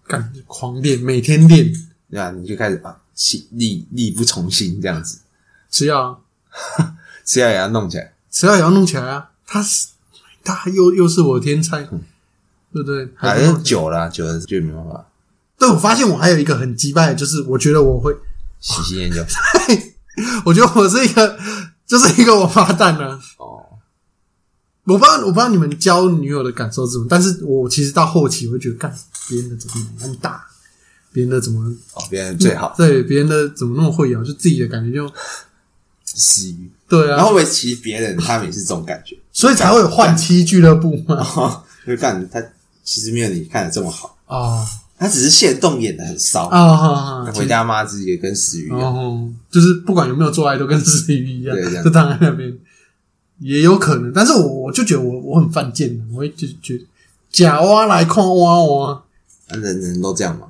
[0.05, 1.73] 干狂练，每天练，
[2.11, 2.29] 对吧？
[2.29, 5.17] 你就开始啊，气力力不从心这样子，
[5.71, 6.21] 吃药
[7.25, 8.13] 吃药也要弄起来。
[8.29, 9.31] 吃药也要弄起来啊！
[9.47, 9.87] 他是
[10.43, 11.89] 他又又是我的天才，对
[12.71, 13.09] 不对？
[13.15, 15.03] 还反正是久了啊，久了就没办法
[15.57, 18.15] 对，我发现我还有一个很击败的，就是我觉得我会，
[18.59, 19.25] 喜新厌旧。
[20.45, 21.39] 我觉得我是一个，
[21.87, 23.63] 就是一个王八蛋呢、哦，
[24.83, 28.93] 我不知道，我不知道你们交女友的感受是什么，但是我其实到后期我会觉得，干
[29.29, 30.45] 别人的怎么那么大，
[31.13, 31.63] 别人的怎么
[31.93, 32.75] 哦，别人最好。
[32.77, 35.09] 对别人的怎么那么会摇，就自己的感觉就
[36.05, 36.69] 死鱼。
[36.89, 39.17] 对啊，然后会不会其实别人他们也是这种感觉？
[39.31, 41.15] 所以才会有换妻俱乐部嘛。
[41.35, 42.41] 哦，就干他
[42.83, 44.67] 其实没有你看的这么好，哦
[44.97, 46.47] 他只是现动演的很骚。
[46.47, 48.81] 啊回家妈自己也跟死鱼一样。
[48.81, 52.57] 哦，就是不管有没有做爱，都跟死鱼一样，就躺在那边，
[53.39, 54.11] 也有可能。
[54.11, 56.85] 但是我我就觉得我我很犯贱，我会就觉得
[57.29, 59.03] 假挖来看蛙蛙，
[59.49, 60.47] 人人都这样嘛，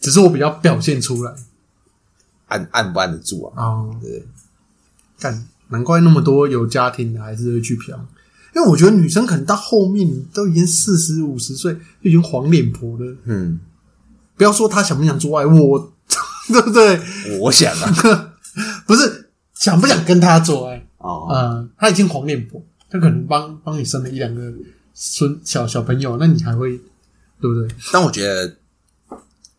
[0.00, 1.32] 只是我比较表现出来
[2.48, 3.64] 按按不按得住啊？
[3.64, 3.96] 哦。
[4.00, 4.24] 对，
[5.20, 7.98] 干，难怪那么多有家庭的还是会去嫖，
[8.54, 13.16] 因为我觉得女生可能到后面都已经四十五十岁，就已经黄脸婆了。
[13.24, 13.58] 嗯，
[14.36, 15.92] 不要说她想不想做爱，我
[16.48, 17.00] 对不对？
[17.40, 18.34] 我想啊，
[18.86, 24.52] 不是想不想跟她做爱，哦，呃，她已经黄脸婆，她可能帮帮你生了一两个
[24.92, 26.76] 孙小小朋友，那你还会
[27.40, 27.68] 对不对？
[27.90, 28.56] 但我觉得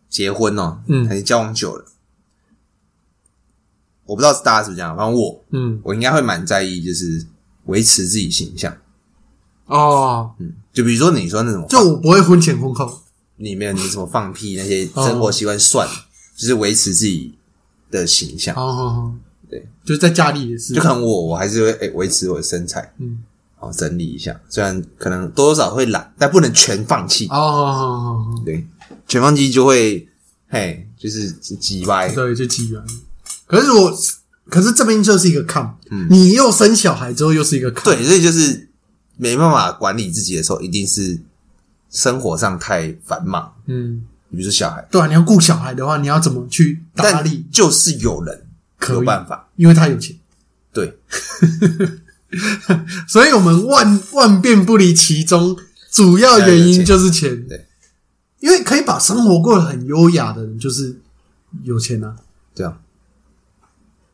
[0.07, 1.85] 结婚哦，嗯还是交往久了，
[4.05, 7.25] 我不知道是大家是不是这样，反正我嗯，我应该会蛮在意，就是
[7.65, 8.75] 维持自己形象。
[9.66, 13.01] 哦，嗯，就比如说你说那种就我不会婚前婚后，
[13.38, 15.07] 里面你什么放屁那些哦。
[15.07, 15.93] 生活习惯算了，
[16.36, 17.34] 就是维持自己
[17.89, 18.55] 的形象。
[18.55, 19.14] 哦，
[19.49, 20.74] 对，就是在家里也是。
[20.74, 23.24] 就，可能我我还是会诶维持我的身材，嗯，
[23.57, 27.28] 好整理一下，虽然可能多多少少会懒，但不能全放弃。
[27.30, 28.66] 哦，对，
[29.07, 30.07] 全放弃就会
[30.49, 32.09] 嘿，就是挤歪。
[32.09, 32.84] 对，就挤歪。
[33.47, 33.93] 可是我，
[34.49, 35.78] 可是这边就是一个抗，
[36.09, 38.70] 你又生小孩之后又是一个抗，所以就是
[39.18, 41.20] 没办法管理自己的时候，一定是
[41.89, 47.45] 生活上太繁忙，嗯，比如说小孩，对啊，你要顾小孩的话，你要怎么去打但理？
[47.51, 48.47] 就是有人
[48.78, 50.18] 可有办法，因为他有钱，
[50.74, 50.97] 对，
[53.07, 55.55] 所以我们万万变不离其中，
[55.91, 57.47] 主要原因就是钱。
[57.47, 57.68] 对，
[58.39, 60.99] 因为可以把生活过得很优雅的人，就是
[61.64, 62.16] 有钱啊。
[62.55, 62.82] 这样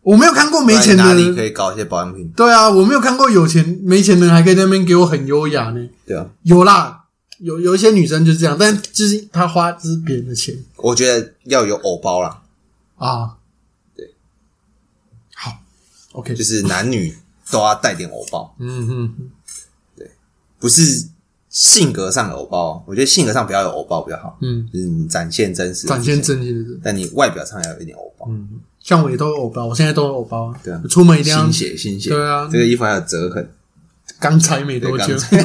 [0.09, 2.27] 我没有看过没钱哪的人，里可以搞一些保养品？
[2.35, 5.89] 对啊，我没有看过有钱没钱的人还可以在那边给我很优雅呢。
[6.07, 7.05] 对啊，有啦，
[7.37, 10.57] 有有一些女生就是这样，但就是她花就是别人的钱。
[10.77, 12.41] 我觉得要有偶包啦，
[12.97, 13.37] 啊。
[13.95, 14.15] 对，
[15.35, 15.51] 好
[16.13, 17.15] ，OK，就是男女
[17.51, 20.07] 都要带点偶包，嗯嗯嗯，
[20.57, 21.07] 不是
[21.49, 26.81] 性格上的偶包，我觉得性格上不要有偶包比较好，嗯，就是你展现真实，展现，真心的人。
[26.83, 28.59] 但你外表上要有一点偶包，嗯，
[28.89, 30.59] 像我也都有偶包，我现在都有偶包啊。
[30.63, 30.81] 对啊。
[30.89, 32.49] 出门一定要新鞋，新鞋，对啊。
[32.51, 33.47] 这个衣服还有折痕，
[34.19, 35.15] 刚拆没多久。
[35.15, 35.37] 才。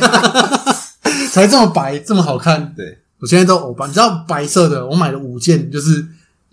[1.47, 2.73] 这么白，这么好看。
[2.75, 6.03] 对，我现在都有偶包，你知道白色的，我买了五件，就是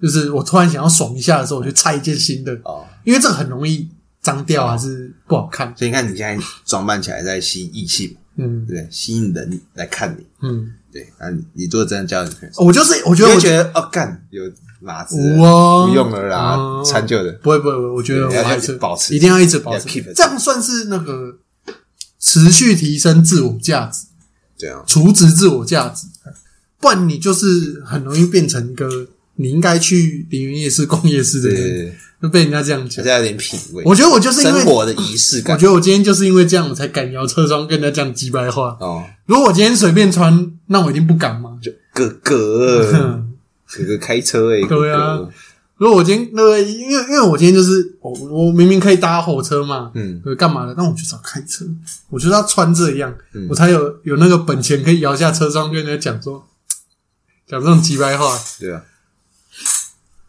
[0.02, 3.88] 就是我突然想要爽一下的时候，我就拆一件新的，哦，因为这个很容易
[4.22, 5.74] 脏掉还是不好看。
[5.78, 8.66] 所以你看你现在装扮起来在吸引异性，嗯。
[8.68, 8.86] 对？
[8.92, 14.44] 吸引人来看你，嗯，对，那你你如果真的交女朋友，我就是我觉得我觉得哦，干有
[14.82, 21.38] 马子不用了啦嗯，穿旧的，不会不会，我觉得我还是保持一定要一直保持 keep 这样算是那个
[22.20, 24.08] 持续提升自我价值，
[24.58, 26.08] 这样储值自我价值，
[26.80, 31.70] 不然你就是很容易变成一个你应该去林园夜市逛夜市的人，对。
[31.70, 33.04] 对对，就被人家这样讲。
[33.04, 33.10] 还是。
[33.10, 35.56] 要有点品味，我觉得我就是因为生活的仪式感。
[35.56, 38.78] 我觉得我今天就是因为这样，我才敢摇车窗跟人家讲几白话。
[38.80, 41.58] 哦，如果我今天随便穿，那我一定不敢嘛。
[41.60, 43.24] 就哥哥
[43.74, 45.32] 哥哥开车哎，对啊哥哥
[45.78, 50.76] 如果我今天那个，因为因为我今天就是我我明明可以搭火车嘛，嗯，呃，干嘛的？
[50.76, 51.66] 但我就是要开车，
[52.10, 56.48] 我就是要穿这样，嗯我才有有那个本钱可以摇下车窗跟人家讲说，
[57.48, 58.84] 讲这种鸡白话，对啊，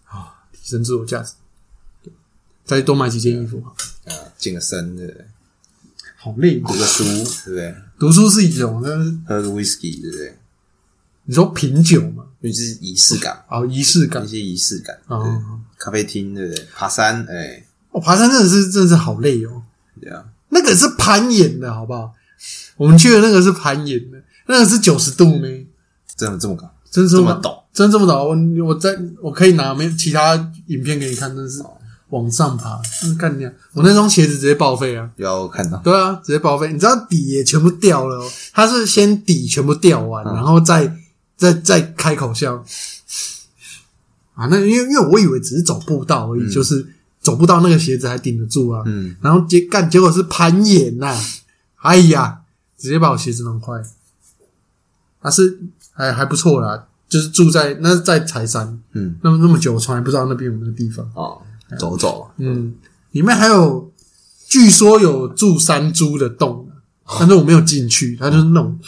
[0.06, 1.34] 啊提升自我价值。
[2.64, 3.62] 再多买几件衣服，
[4.06, 5.26] 啊，健个身对不对？
[6.16, 6.60] 好累。
[6.60, 7.74] 读个书对不对？
[7.98, 10.38] 读书是一种，但是喝个 whisky 对不对？
[11.24, 15.42] 你说品酒嘛，因为就是仪式感，啊，仪式感一些仪式感，对哦。
[15.78, 16.66] 咖啡厅对不对？
[16.74, 19.62] 爬山哎，我爬山真的是真的是好累哦。
[20.00, 22.12] 对啊，那个是攀岩的好不好？
[22.76, 25.48] 我们去的那个是攀岩的，那个是九十度呢，
[26.16, 28.24] 真的这么高，真是这么陡，真这么陡。
[28.24, 30.34] 我我在我可以拿没其他
[30.66, 31.62] 影片给你看，真的是
[32.10, 33.52] 往上爬，嗯，干你啊！
[33.74, 35.08] 我那双鞋子直接报废啊！
[35.16, 36.72] 有看到对啊，直接报废。
[36.72, 40.92] 你知道底也全部掉了、哦，它是先底全部掉完，嗯然后再
[41.42, 42.64] 再再开口笑
[44.34, 44.46] 啊。
[44.46, 46.86] 那因为因为我以为只是走步道而已，就是
[47.20, 48.82] 走步道那个鞋子还顶得住啊。
[48.86, 51.18] 嗯，然后结干结果是攀岩呐、
[51.76, 52.42] 哎呀，
[52.78, 53.82] 直接把我鞋子弄坏。
[55.20, 55.58] 啊是
[55.92, 61.04] 还还不错啦，就是住在那是在柴山，嗯，那么那么久，我从来不知道那边有那个地方。
[61.14, 61.42] 哦，
[61.78, 62.74] 走走，嗯，
[63.12, 63.92] 里面还有
[64.48, 66.68] 据说有住山猪的洞
[67.04, 68.78] 啊，但是我没有进去，它就是那种。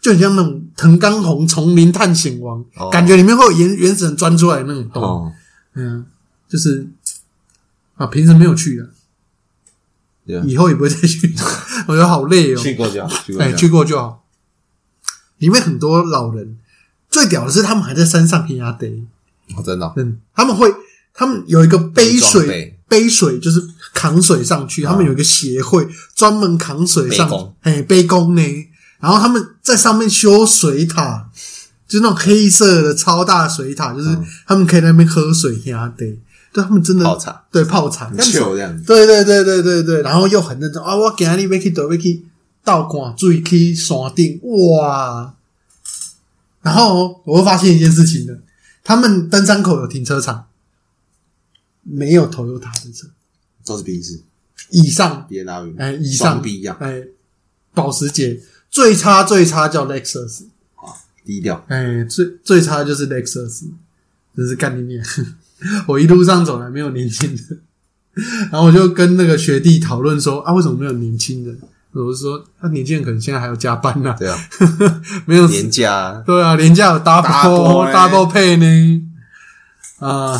[0.00, 2.88] 就很像那种藤冈红丛林探险王，哦。
[2.90, 5.02] 感觉里面会有原原始人钻出来的那种洞。
[5.02, 5.32] 哦，
[5.74, 6.06] 嗯，
[6.48, 6.86] 就是
[7.96, 8.90] 啊，平时没有去的，
[10.26, 11.34] 对啊，以后也不会再去。
[11.88, 12.58] 我觉得好累哦。
[12.58, 13.56] 去过就好，去过哎，就好。
[13.58, 14.24] 去过就好。
[15.38, 16.58] 里面很多老人，
[17.08, 18.88] 最屌的是他们还在山上黑压得，
[19.56, 20.72] 哦，真的哦，嗯，他们会，
[21.14, 23.62] 他们有一个背装水备，背水就是
[23.94, 28.42] 扛水上去，他们有一个协会专门扛水上哎，背弓呢，
[29.00, 31.30] 然后他们在上面修水塔，
[31.86, 36.06] 就是那种黑色的超大的水塔，就是他们可以在那边喝水压得，
[36.52, 36.64] 对。
[36.64, 40.96] 他们真的泡茶，对泡茶，这样子，对对对对对对，然后又很认真啊！
[40.96, 42.26] 我今日要去倒要去
[42.64, 45.34] 倒灌水去山顶哇！
[46.62, 48.32] 然后我会发现一件事情呢，
[48.82, 50.46] 他们登山口有停车场，
[51.84, 53.06] 没有 Toyota 的车，
[53.64, 54.20] 都是宾士
[54.70, 55.26] 以上。
[55.30, 56.32] N W，哎以上。
[56.32, 57.04] 双 B 一样，哎，
[57.72, 60.44] 保时捷最差最差叫 Lexus，
[61.24, 63.64] 低调，哎最最差就是 Lexus，
[64.36, 65.04] 真是干你娘！
[65.88, 67.60] 我一路上走来没有年轻人，
[68.52, 71.58] 然后我就跟那个学弟讨论说啊，为什么没有年轻人？
[71.92, 74.38] 我是说，他、年轻人可能现在还要加班呢、对啊，
[75.26, 79.02] 没有廉价，对啊，廉价有 double Double 欸 double pay 呢。
[79.98, 80.38] 啊，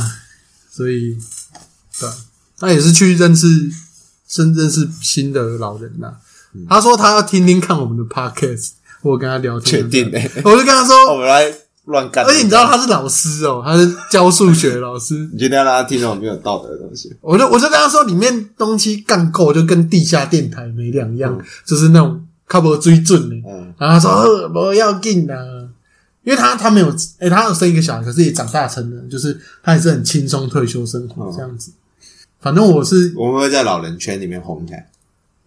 [0.71, 1.19] 所以
[1.99, 2.15] 对啊，
[2.59, 3.73] 他也是去认识，
[4.29, 6.19] 深认识新的老人呐、
[6.69, 8.71] 他说他要听听看我们的 podcast，
[9.03, 11.53] 我跟他聊天，确定欸我就跟他说 我，们来
[11.85, 12.25] 乱干。
[12.25, 17.15] 而且你知道他是老师哦，他是教数学老师， 你今天要让他听那种没有道德的东西？
[17.21, 23.37] 我就我就跟他说，里面东西干够，就跟地下电台没两样，就是那种靠不追准的。
[23.49, 25.69] 嗯，然后他说：“呃，不要紧的，
[26.25, 31.73] 因为他他没有，诶、他有生一个小孩，可是也长大成了，就是他也是很轻松退休生活这样子。
[32.41, 34.89] 反正我是我们会在老人圈里面红起来。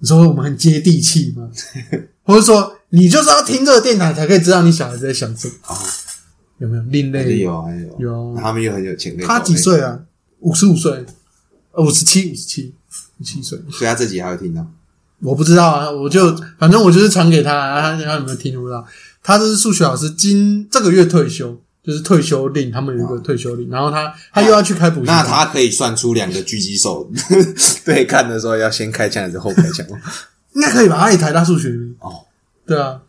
[0.01, 1.49] 你说我们很接地气吗？
[2.23, 5.53] 或者说你就是要听这个电台才可以知道你小孩子在想什么？
[5.67, 5.77] 哦，
[6.57, 7.39] 有没有另类？
[7.39, 9.15] 有，还有，有他们又很有钱。
[9.19, 9.55] 他几？
[9.55, 9.99] 岁啊？
[10.39, 11.05] 五十五岁，
[11.71, 12.73] 呃，五十七，五十七，
[13.19, 13.59] 五十七岁。
[13.69, 14.65] 所以他自己还会听到。
[15.19, 18.83] 我不知道啊，我就反正我就是传给他，啊他他有没有听不到。
[19.21, 25.17] 他这是数学老师，今这个月退休，就是退休令，他们有一个退休令，然后他他又要去开补习班。
[25.17, 27.09] 那他可以算出两个狙击手
[27.83, 29.99] 对看的时候要先开枪还是后开枪吗？
[30.53, 30.99] 应该可以吧？
[30.99, 32.25] 他也台大数学哦，
[32.65, 33.01] 对啊。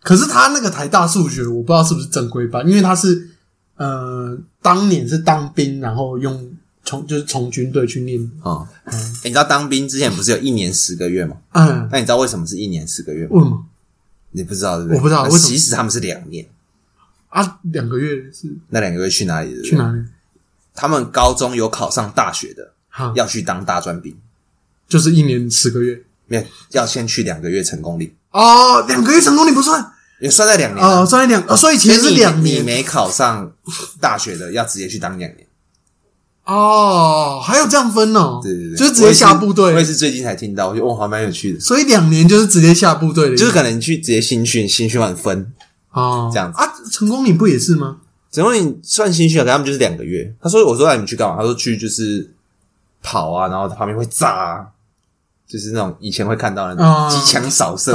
[0.00, 3.30] 可是他那个台大数学，我不知道是不是正规班，因为他是
[3.76, 6.52] 呃当年是当兵，然后用
[6.84, 11.36] 从就是从军队去念，哦，欸你知道当兵之前不是有一年十个月吗？
[11.52, 13.30] 嗯，那你知道为什么是一年十个月吗？
[13.32, 13.64] 为什么
[14.32, 14.96] 你不知道对不对？
[14.98, 16.46] 我不知道那为什么其实他们是两年，
[17.28, 17.58] 啊？
[17.62, 19.50] 两个月是那两个月去哪里？
[19.50, 19.76] 对不对去？
[19.76, 19.98] 哪里？
[20.74, 24.14] 他们高中有考上大学的，好，要去当大专兵，
[24.86, 26.42] 就是一年十个月没有
[26.72, 31.00] 要先去两个月成功率，哦，两个月成功率不算也算在两年啊。
[31.00, 33.52] 哦，算两哦，所以其实是两年你没考上
[34.00, 35.46] 大学的，要直接去当两年。
[36.44, 41.58] 哦，还有这样分哦，对对对，就是直接下部队，我也是最近才听到，我觉得哇，还蛮有趣的。
[41.58, 45.52] 所以两年就是直接下部队的，就是可能去直接新训，新训完分。
[45.96, 46.30] 哦。
[46.32, 46.58] 这样子。
[46.58, 47.96] 啊，成功岭不也是吗？
[48.30, 50.34] 成功你算新训啊，可他们就是两个月。
[50.42, 52.30] 他说：“我说让你们去干嘛？”他说：“去就是
[53.02, 54.66] 跑啊，然后旁边会炸啊，
[55.48, 57.08] 就是那种以前会看到的那哦。
[57.10, 57.92] 种机枪扫射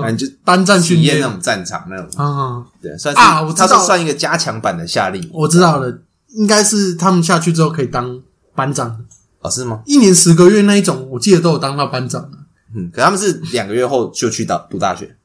[0.00, 2.24] 反正就单战训练那种战场那种。
[2.24, 3.66] 啊，对，算是啊我知道。
[3.66, 5.20] 他说算一个加强版的夏令。
[5.20, 5.98] 营我知道了，
[6.28, 8.20] 应该是他们下去之后可以当
[8.54, 9.04] 班长，
[9.40, 9.82] 哦，是吗？
[9.86, 12.22] 一年十个月那一种，我记得都有当到班长。
[12.22, 12.30] 啊
[12.76, 15.16] 嗯，可他们是两个月后就去到读大学，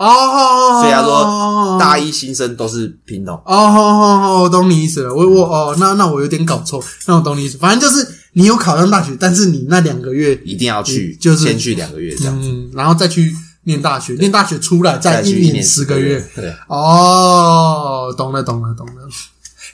[0.00, 3.34] 哦，所以他说大一新生都是平等。
[3.44, 5.14] 哦，好好好，我懂你意思了。
[5.14, 7.58] 我我哦，那那我有点搞错，那我懂你意思。
[7.58, 13.30] 反正就是你有考上大学，但是你那两个月，一定要去，就是先去两个月这样，嗯，然后再去
[13.64, 16.24] 念大学，念大学出来再一再去一年十个月。。
[16.34, 19.06] 对，哦，懂了，懂了，懂了。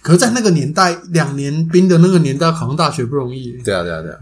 [0.02, 4.18] 可是，在那个年代，两年兵的那个年代，考上大学不容易，对啊，对啊，对啊，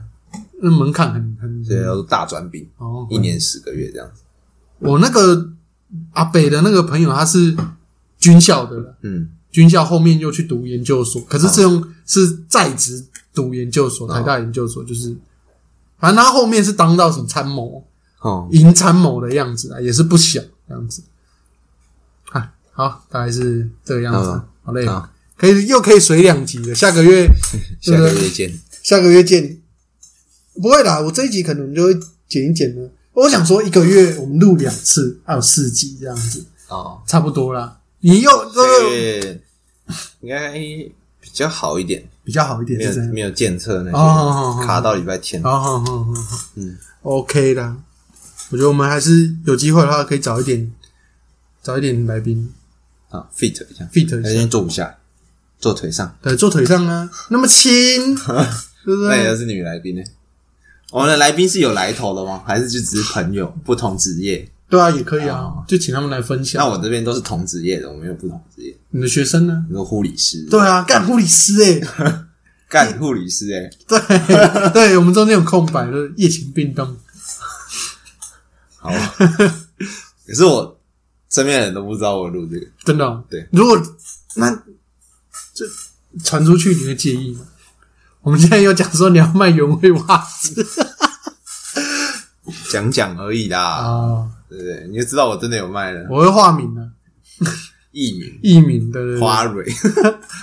[0.63, 3.07] 那门槛很很所以叫做大专兵，哦。
[3.11, 4.21] 一年十个月这样子。
[4.81, 5.49] 我那个
[6.13, 7.57] 阿北的那个朋友，他是
[8.19, 15.17] 军校的了，嗯，军校后面又去读研究所，可是这种是在职读研究所，台大研究所就是，
[15.99, 17.85] 反正他后面是当到什么参谋、
[18.21, 21.03] 哦，营参谋的样子啊，也是不小这样子。
[22.31, 27.29] 啊，好，大概是这个样子嗯，好嘞好，可以又可以水两集了，下个月
[27.81, 28.53] 下个月见。
[28.83, 29.61] 下个月见。
[30.55, 31.95] 不会啦，我这一集可能就会
[32.29, 32.91] 剪一剪了。
[33.15, 37.79] 我想说，一个月我们录两次，还有四集这样子，哦，差不多啦。
[38.01, 39.41] 你又这这个
[40.21, 40.53] 应该
[41.21, 42.85] 比较好一点，比较好一点，没。
[42.85, 45.43] 有没有检测那些卡到礼拜天。
[45.43, 47.77] 好好好好好，嗯，OK 的。
[48.51, 50.71] 我觉得我们还是有机会的话，可以找一点
[51.63, 52.53] 找一点来宾
[53.09, 54.99] 啊，fit 一下，fit 一下，那天坐不下，
[55.59, 56.15] 坐腿上。
[56.21, 58.15] 对，坐腿上啊，那么轻，
[58.85, 59.09] 对不对？
[59.09, 60.03] 那也要是女来宾呢？
[60.95, 62.41] 我们的来宾是有来头的吗？
[62.47, 64.49] 还是就只是朋友， 不同职业？
[64.69, 66.63] 对啊，也可以啊哦，就请他们来分享。
[66.63, 68.79] 那我这边都是同职业的，我没有不同职业。
[68.91, 69.65] 你的学生呢？
[69.67, 71.81] 比如说护理师，对啊，干护理师哎，
[72.71, 76.97] 干护理师哎， 对对，我们中间有空白，就是夜情变动。
[78.77, 78.93] 好。
[79.19, 80.81] 可是我
[81.29, 83.25] 身边的人都不知道我录这个，真的、哦。
[83.29, 83.77] 对，如果
[84.37, 84.49] 那
[85.53, 85.65] 这
[86.23, 87.41] 传出去，你会介意吗？
[88.25, 90.67] 我们现在又讲说你要卖原味袜子。
[92.71, 94.87] 讲讲而已啦，啊，对不对？
[94.89, 96.07] 你就知道我真的有卖了。
[96.11, 96.83] 我会化名的，
[97.93, 98.41] 艺名。
[98.43, 99.65] 艺名对对对，花蕊，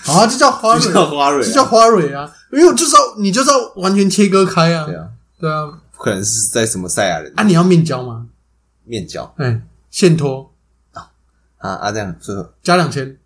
[0.04, 4.86] 好 啊，就叫花蕊，就叫花蕊叫花蕊啊，因为我就是要你就是要完全切割开啊。
[4.86, 5.08] 对，啊，
[5.40, 7.34] 对啊，不可能是在什么赛亚人。
[7.36, 8.28] 啊，你要面交吗？
[8.86, 9.34] 面交。
[9.38, 10.54] 哎，现脱
[10.94, 11.10] 啊
[11.58, 13.18] 啊，这样是加两千，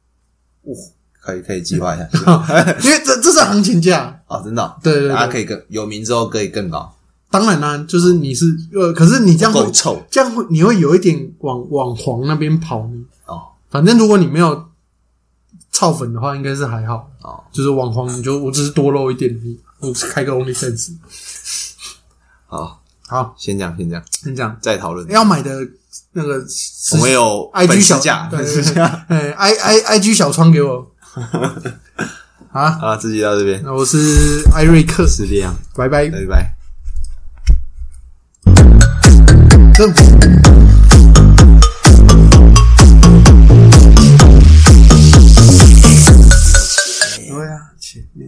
[1.25, 2.07] 可以可以计划一下
[2.83, 6.95] 因为这这是行情价，哦，真的哦，对对对大家可以更有名之后可以更高，
[7.31, 12.93] 当然啦，就是你是呃，可是你这样会够臭这样会你会有一点往往黄那边跑呢。
[13.25, 14.65] 哦，反正如果你没有
[15.71, 17.09] 操粉的话，应该是还好。
[17.21, 19.35] 哦，就是网黄，你就我只是多露一点
[19.79, 20.93] 我只开个 OnlyFans。
[22.45, 24.57] 好，好，先这样，先这样，先这样。
[24.61, 25.09] 再讨论。
[25.09, 25.67] 要买的
[26.13, 26.45] 那个
[26.93, 29.05] 我们有 IG 小粉丝价，对粉丝价。
[29.09, 30.91] 哎，I I I G 小窗给我。
[32.51, 36.09] 啊，好了，这集到这边，那我是艾瑞克，是这样，拜拜。
[36.09, 36.55] 拜拜。
[39.73, 40.17] 政府
[47.27, 48.23] 对啊，前面。